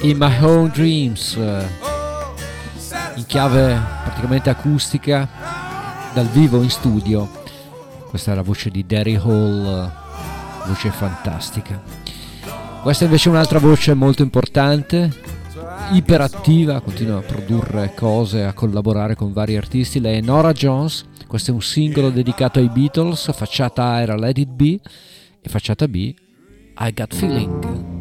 [0.07, 1.67] In My Own Dreams eh,
[3.17, 5.29] in chiave praticamente acustica
[6.15, 7.29] dal vivo in studio.
[8.09, 11.83] Questa è la voce di Derry Hall eh, voce fantastica.
[12.83, 15.13] Questa invece è un'altra voce molto importante
[15.91, 19.99] iperattiva continua a produrre cose a collaborare con vari artisti.
[19.99, 24.39] Lei è Nora Jones questo è un singolo dedicato ai Beatles facciata A era Let
[24.39, 24.79] It Be
[25.41, 26.15] e facciata B
[26.79, 27.96] I Got Feeling.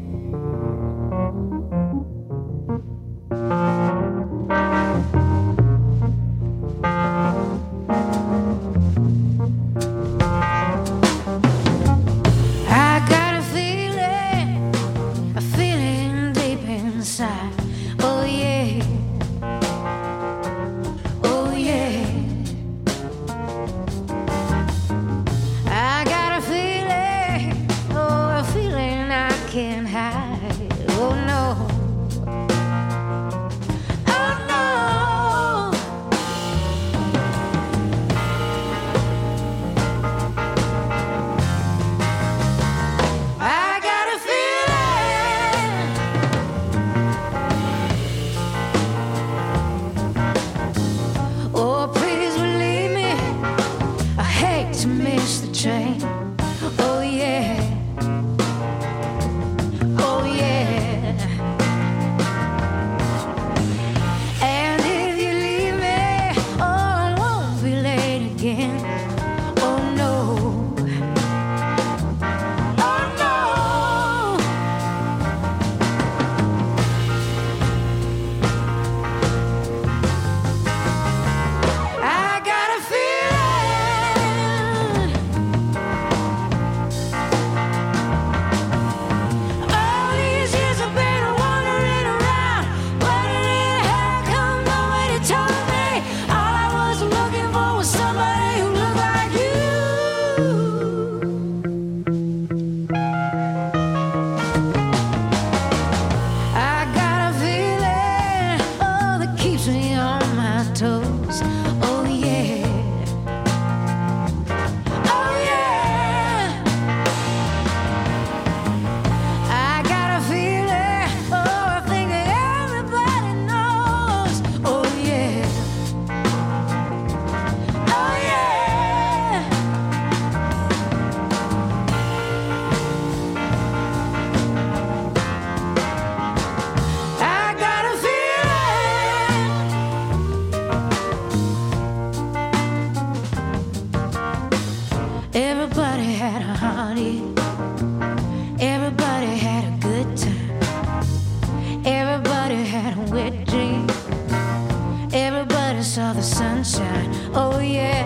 [156.63, 157.11] sunshine.
[157.33, 158.03] Oh yeah,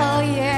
[0.00, 0.51] oh yeah.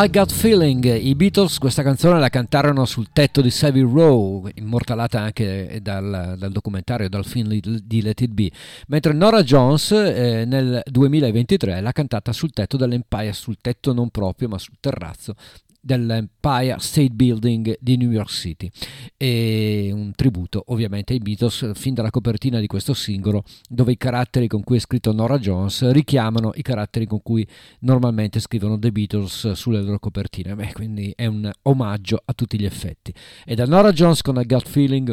[0.00, 5.18] I Got Feeling, i Beatles questa canzone la cantarono sul tetto di Savile Row, immortalata
[5.18, 8.48] anche dal, dal documentario, dal film di Let It Be,
[8.86, 14.46] mentre Nora Jones eh, nel 2023 l'ha cantata sul tetto dell'Empire, sul tetto non proprio
[14.46, 15.34] ma sul terrazzo
[15.80, 18.70] dell'Empire State Building di New York City.
[19.16, 24.46] E un tributo ovviamente ai Beatles fin dalla copertina di questo singolo dove i caratteri
[24.46, 27.46] con cui è scritto Nora Jones richiamano i caratteri con cui
[27.80, 30.54] normalmente scrivono The Beatles sulle loro copertine.
[30.54, 33.12] Beh, quindi è un omaggio a tutti gli effetti.
[33.44, 35.12] E da Nora Jones con A Gut Feeling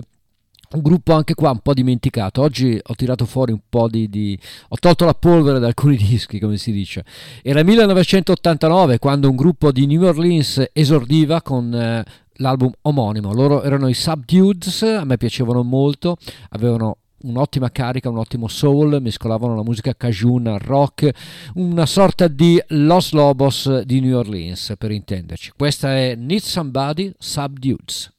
[0.76, 2.41] un gruppo anche qua un po' dimenticato.
[2.41, 4.38] Oggi ho tirato fuori un po' di, di,
[4.69, 7.03] ho tolto la polvere da alcuni dischi, come si dice.
[7.41, 12.03] Era 1989 quando un gruppo di New Orleans esordiva con eh,
[12.35, 13.34] l'album omonimo.
[13.34, 16.18] Loro erano i Subdudes, a me piacevano molto,
[16.49, 21.10] avevano un'ottima carica, un ottimo soul, mescolavano la musica cajun al rock,
[21.56, 25.53] una sorta di Los Lobos di New Orleans, per intenderci.
[25.57, 28.14] Questa è Need Somebody Subdudes.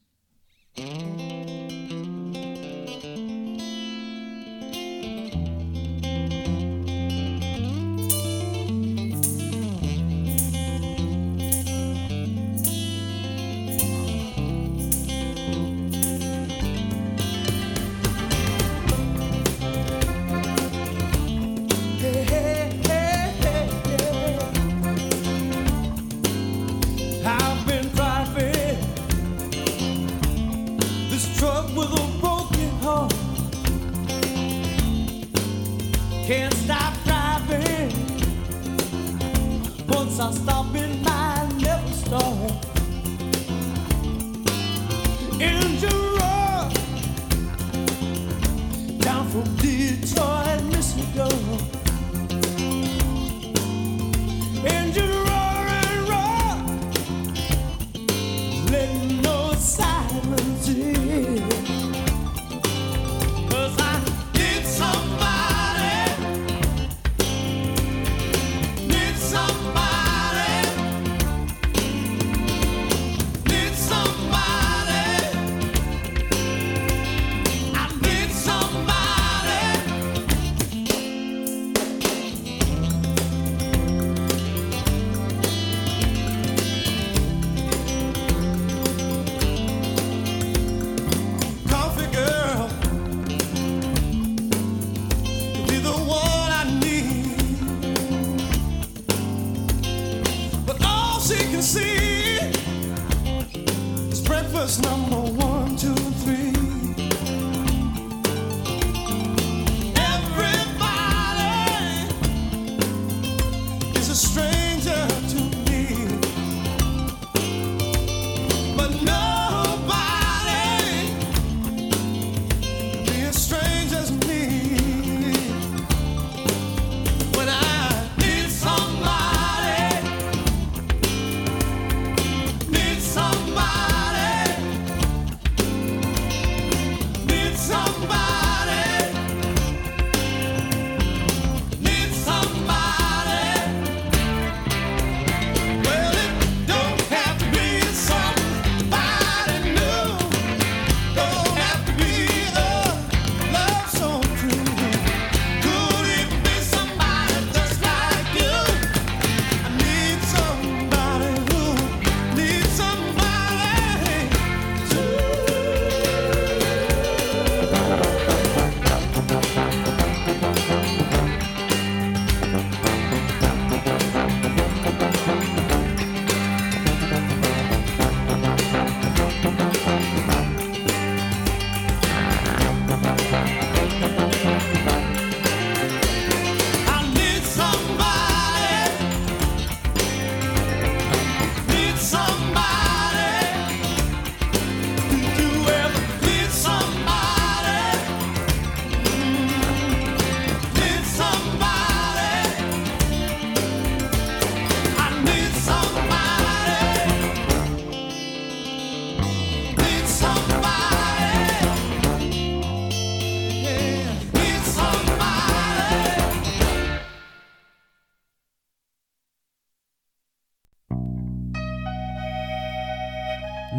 [36.27, 37.89] Can't stop driving.
[39.87, 41.26] Once I stop in mind,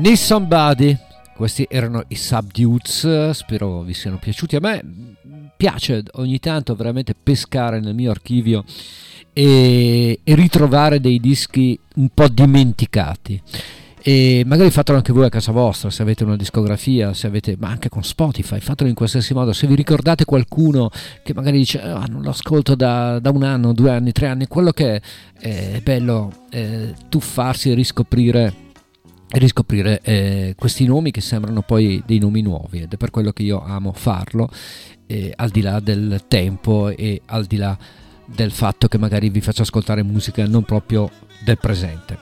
[0.08, 0.96] Need Somebody,
[1.36, 4.56] questi erano i Subdudes, spero vi siano piaciuti.
[4.56, 4.82] A me.
[5.54, 8.64] piace ogni tanto veramente pescare nel mio archivio
[9.34, 13.38] e, e ritrovare dei dischi un po' dimenticati.
[14.00, 17.90] E magari fatelo anche voi a casa vostra se avete una discografia avete ma anche
[17.90, 19.52] con Spotify fatelo in qualsiasi modo.
[19.52, 20.88] Se vi ricordate qualcuno
[21.22, 24.46] che magari dice ah, non lo ascolto da, da un anno due anni tre anni
[24.46, 25.02] quello che
[25.38, 28.67] è, è bello eh, tuffarsi e riscoprire
[29.30, 33.42] riscoprire eh, questi nomi che sembrano poi dei nomi nuovi ed è per quello che
[33.42, 34.50] io amo farlo
[35.06, 37.76] eh, al di là del tempo e al di là
[38.24, 41.10] del fatto che magari vi faccio ascoltare musica non proprio
[41.44, 42.18] del presente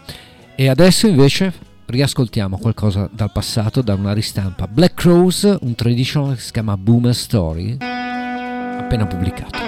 [0.56, 1.52] e adesso invece
[1.86, 4.66] riascoltiamo qualcosa dal passato, da una ristampa.
[4.66, 9.64] Black Crows, un traditional che si chiama Boomer Story, appena pubblicato.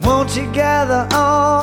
[0.00, 1.53] Won't you gather all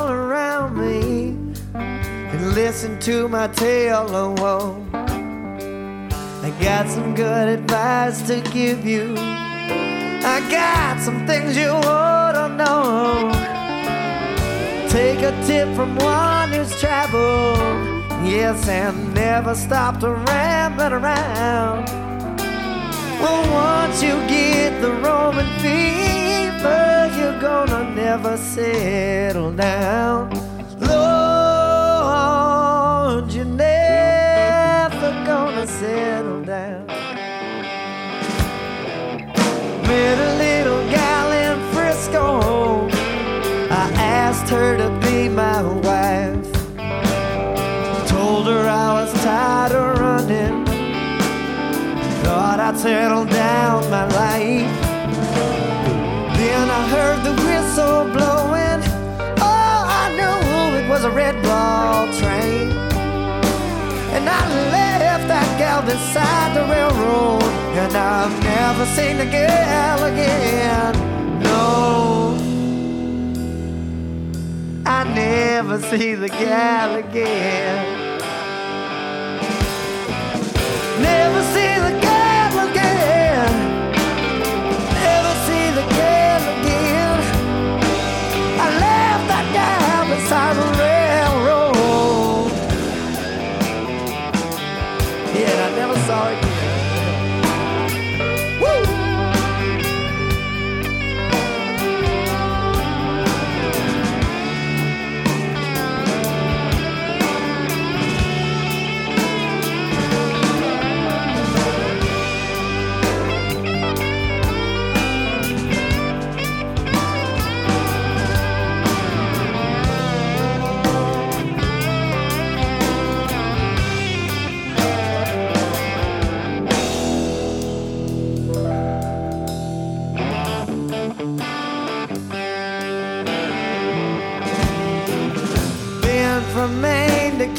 [2.72, 4.82] listen to my tale woe?
[4.94, 9.14] I got some good advice to give you.
[9.18, 13.30] I got some things you ought to know.
[14.88, 17.58] Take a tip from one who's traveled,
[18.26, 21.84] yes, and never stopped rambling around.
[23.20, 30.51] Well, once you get the Roman fever, you're gonna never settle down.
[50.32, 50.64] Running.
[52.24, 54.80] Thought I'd settle down my life.
[56.36, 58.80] Then I heard the whistle blowing.
[59.40, 62.70] Oh, I knew it was a red ball train.
[64.14, 64.40] And I
[64.70, 67.42] left that gal beside the railroad.
[67.42, 70.92] And I've never seen the gal again.
[71.42, 72.36] No.
[74.84, 78.01] I never see the gal again.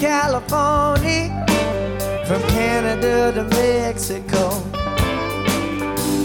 [0.04, 1.30] California,
[2.28, 4.50] from Canada to Mexico.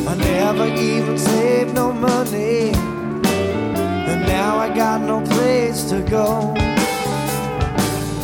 [0.05, 2.73] I never even saved no money,
[4.11, 6.53] and now I got no place to go.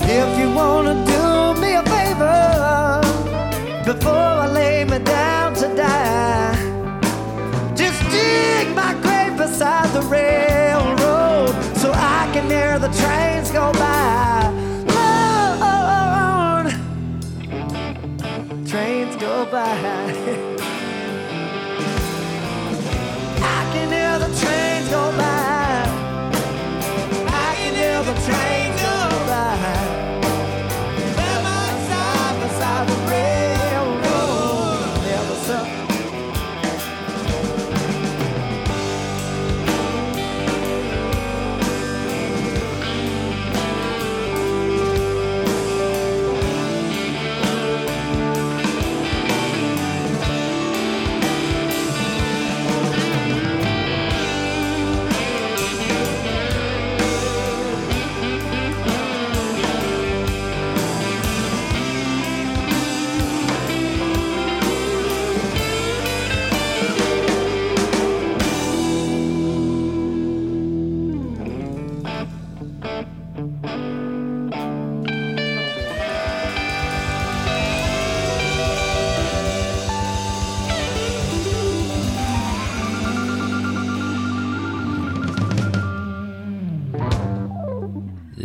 [0.02, 3.00] If you wanna do me a favor
[3.84, 6.58] before I lay me down to die,
[7.76, 14.33] just dig my grave beside the railroad so I can hear the trains go by.
[19.74, 20.03] I have.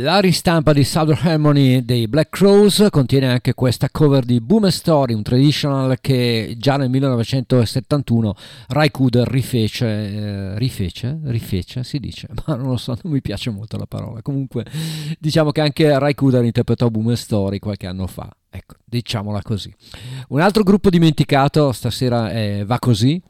[0.10, 5.14] La ristampa di Southern Harmony dei Black Crows contiene anche questa cover di Boomer Story,
[5.14, 8.34] un traditional che già nel 1971
[8.70, 13.52] Ry Cooder rifece, eh, rifece, rifece, si dice, ma non lo so, non mi piace
[13.52, 14.24] molto la parola.
[14.24, 14.66] Comunque
[15.20, 18.36] diciamo che anche Ry Cooder interpretò Boomer Story qualche anno fa.
[18.50, 19.72] Ecco, diciamola così.
[20.30, 23.22] Un altro gruppo dimenticato stasera è Va Così,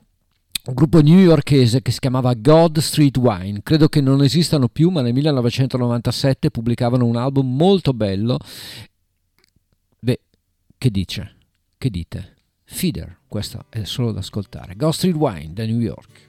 [0.65, 3.61] un gruppo newyorkese che si chiamava God Street Wine.
[3.63, 8.37] Credo che non esistano più, ma nel 1997 pubblicavano un album molto bello.
[9.99, 10.19] Beh,
[10.77, 11.35] che dice?
[11.77, 12.35] Che dite?
[12.65, 14.75] Feeder, questo è solo da ascoltare.
[14.75, 16.27] God Street Wine da New York.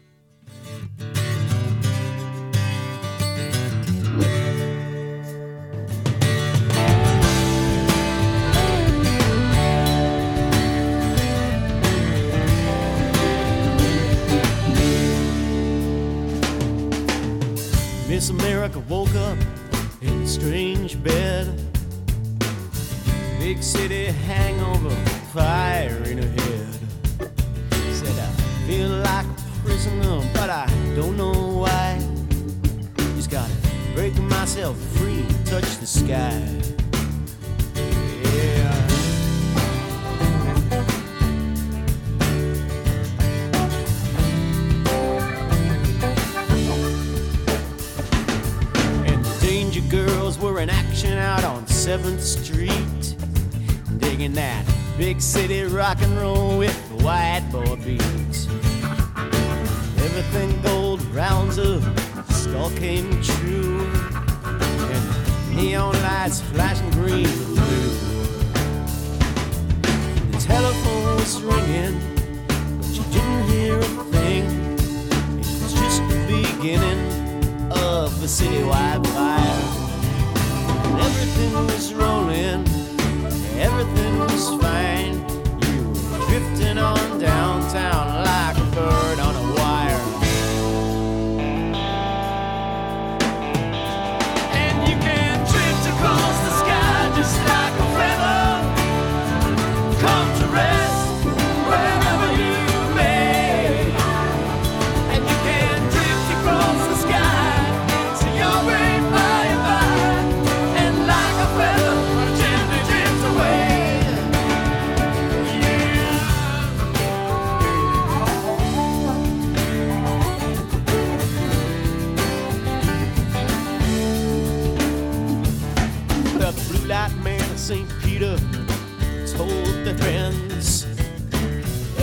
[18.11, 19.39] Miss America woke up
[20.01, 21.47] in a strange bed.
[23.39, 24.91] Big city hangover,
[25.33, 27.31] fire in her head.
[27.93, 30.67] Said I feel like a prisoner, but I
[30.97, 32.05] don't know why.
[33.15, 33.55] Just gotta
[33.95, 36.43] break myself free, touch the sky.
[38.35, 38.90] Yeah.
[49.81, 53.17] The Girls were in action out on 7th Street.
[53.99, 54.65] Digging that
[54.97, 58.47] big city rock and roll with white boy beats.
[59.99, 61.83] Everything gold rounds up,
[62.31, 63.87] skull came true.
[64.45, 67.91] And neon lights flashing green and blue.
[70.33, 72.01] The telephone was ringing,
[72.79, 74.45] but you didn't hear a thing.
[75.39, 77.20] It was just the beginning
[77.81, 79.63] of a citywide fire.
[80.87, 82.67] And everything was rolling,
[83.59, 85.15] everything was fine.
[85.65, 89.40] You were drifting on downtown like a bird on a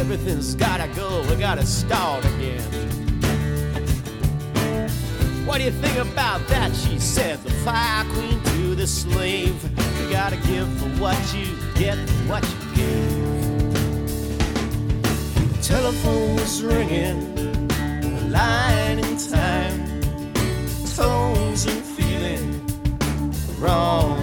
[0.09, 2.63] Everything's gotta go, we gotta start again.
[5.45, 6.73] What do you think about that?
[6.73, 9.61] She said, the fire queen to the slave.
[9.99, 13.73] You gotta give for what you get, what you give.
[15.51, 17.37] The telephone was ringing,
[17.69, 20.01] a line in time,
[20.95, 22.65] tones and feeling,
[23.59, 24.16] wrong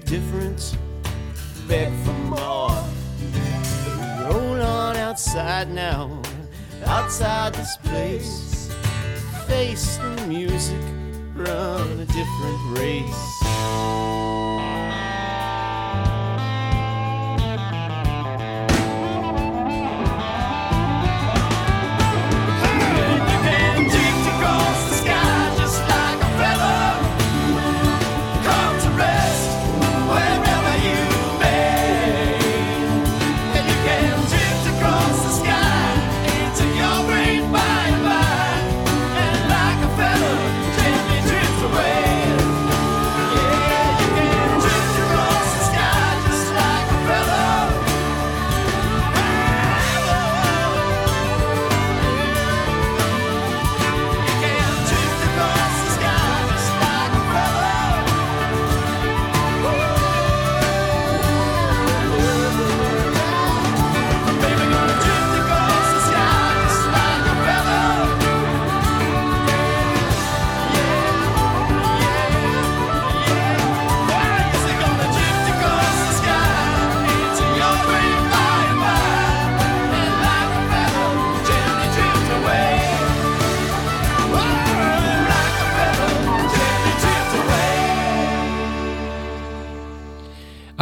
[0.00, 0.76] be different,
[1.68, 2.84] beg for more.
[4.20, 6.22] Roll on outside now,
[6.86, 8.72] outside this place.
[9.46, 10.80] Face the music,
[11.34, 14.13] run a different race.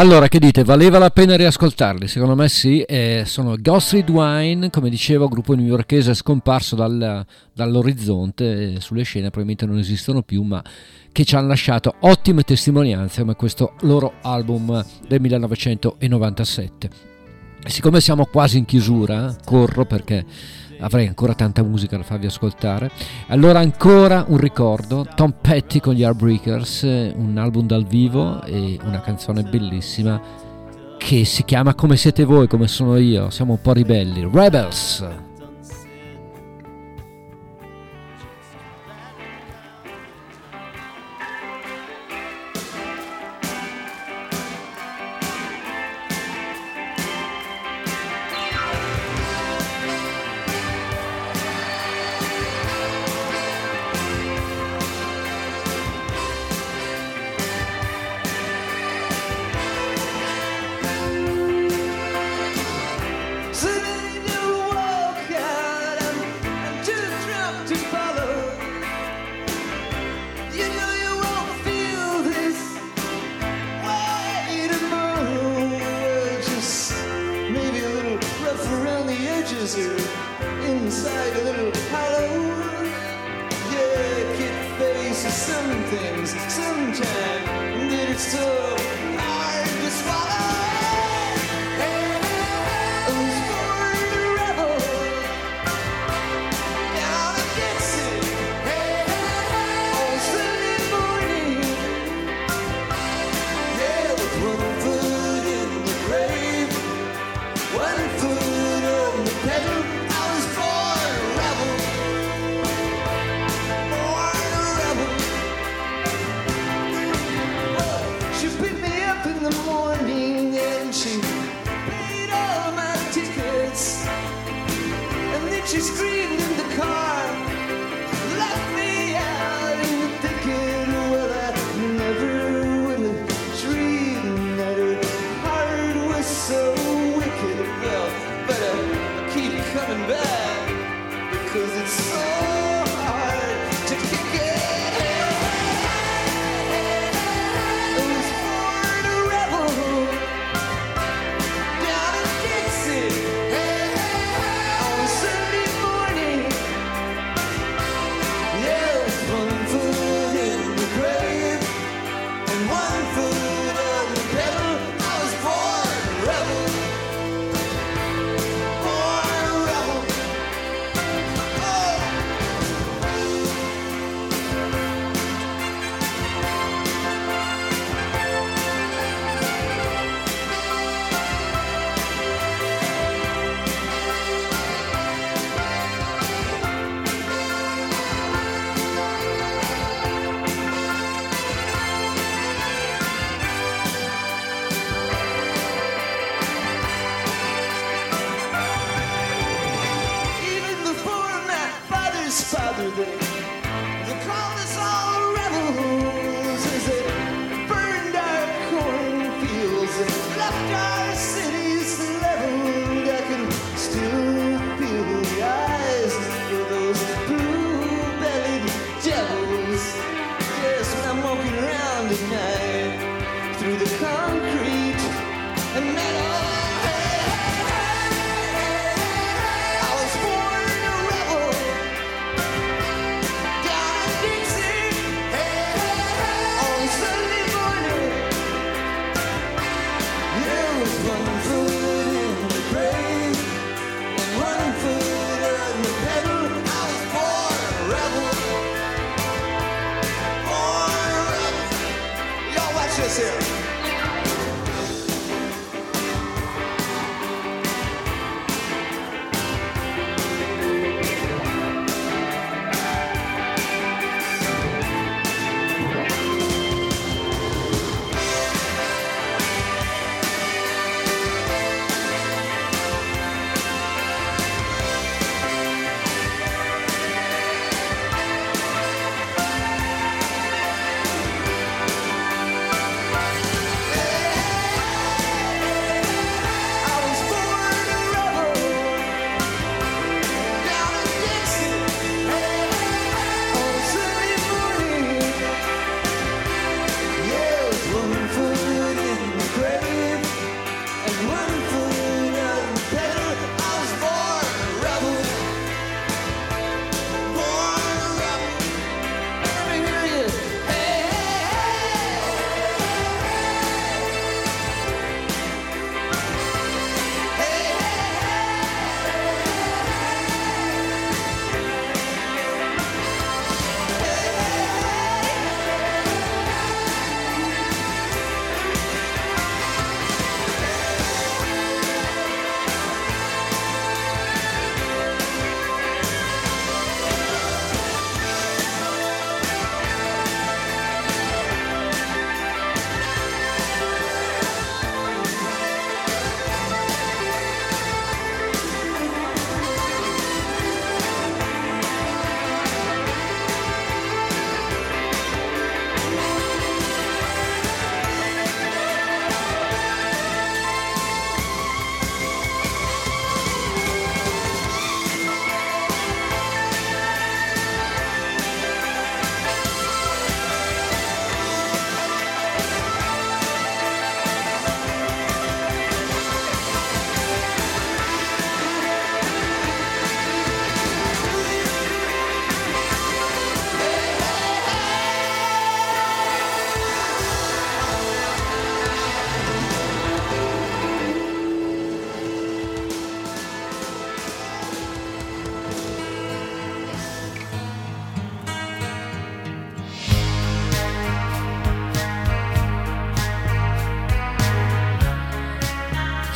[0.02, 0.64] Allora, che dite?
[0.64, 2.08] Valeva la pena riascoltarli?
[2.08, 2.80] Secondo me sì.
[2.80, 9.64] Eh, sono Ghostly Wine, come dicevo, gruppo newyorkese scomparso dal- dall'orizzonte, eh, sulle scene probabilmente
[9.64, 10.60] non esistono più, ma
[11.12, 16.90] che ci hanno lasciato ottime testimonianze come questo loro album del 1997.
[17.64, 20.24] E siccome siamo quasi in chiusura, corro perché
[20.82, 22.90] avrei ancora tanta musica da farvi ascoltare.
[23.28, 26.82] Allora ancora un ricordo, Tom Petty con gli Heartbreakers,
[27.16, 30.20] un album dal vivo e una canzone bellissima
[30.98, 35.31] che si chiama Come siete voi, come sono io, siamo un po' ribelli, Rebels.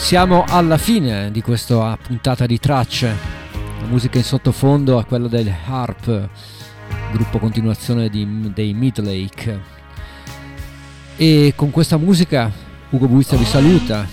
[0.07, 3.13] Siamo alla fine di questa puntata di tracce.
[3.81, 6.29] La musica in sottofondo è quella del Harp,
[7.11, 9.61] gruppo continuazione di, dei Midlake.
[11.17, 12.49] E con questa musica
[12.91, 14.07] Ugo Buizza vi saluta.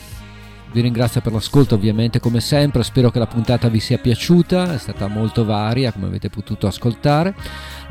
[0.72, 4.80] Vi ringrazio per l'ascolto ovviamente come sempre, spero che la puntata vi sia piaciuta, è
[4.80, 7.36] stata molto varia come avete potuto ascoltare.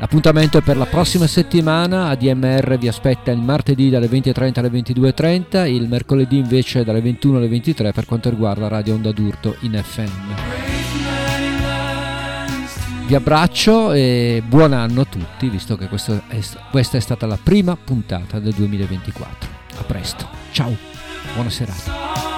[0.03, 5.65] L'appuntamento è per la prossima settimana, ADMR vi aspetta il martedì dalle 20.30 alle 22.30,
[5.65, 10.33] il mercoledì invece dalle 21 alle 23 per quanto riguarda Radio Onda d'Urto in FM.
[13.07, 17.77] Vi abbraccio e buon anno a tutti, visto che è- questa è stata la prima
[17.77, 19.49] puntata del 2024.
[19.77, 20.75] A presto, ciao,
[21.33, 22.32] buona serata.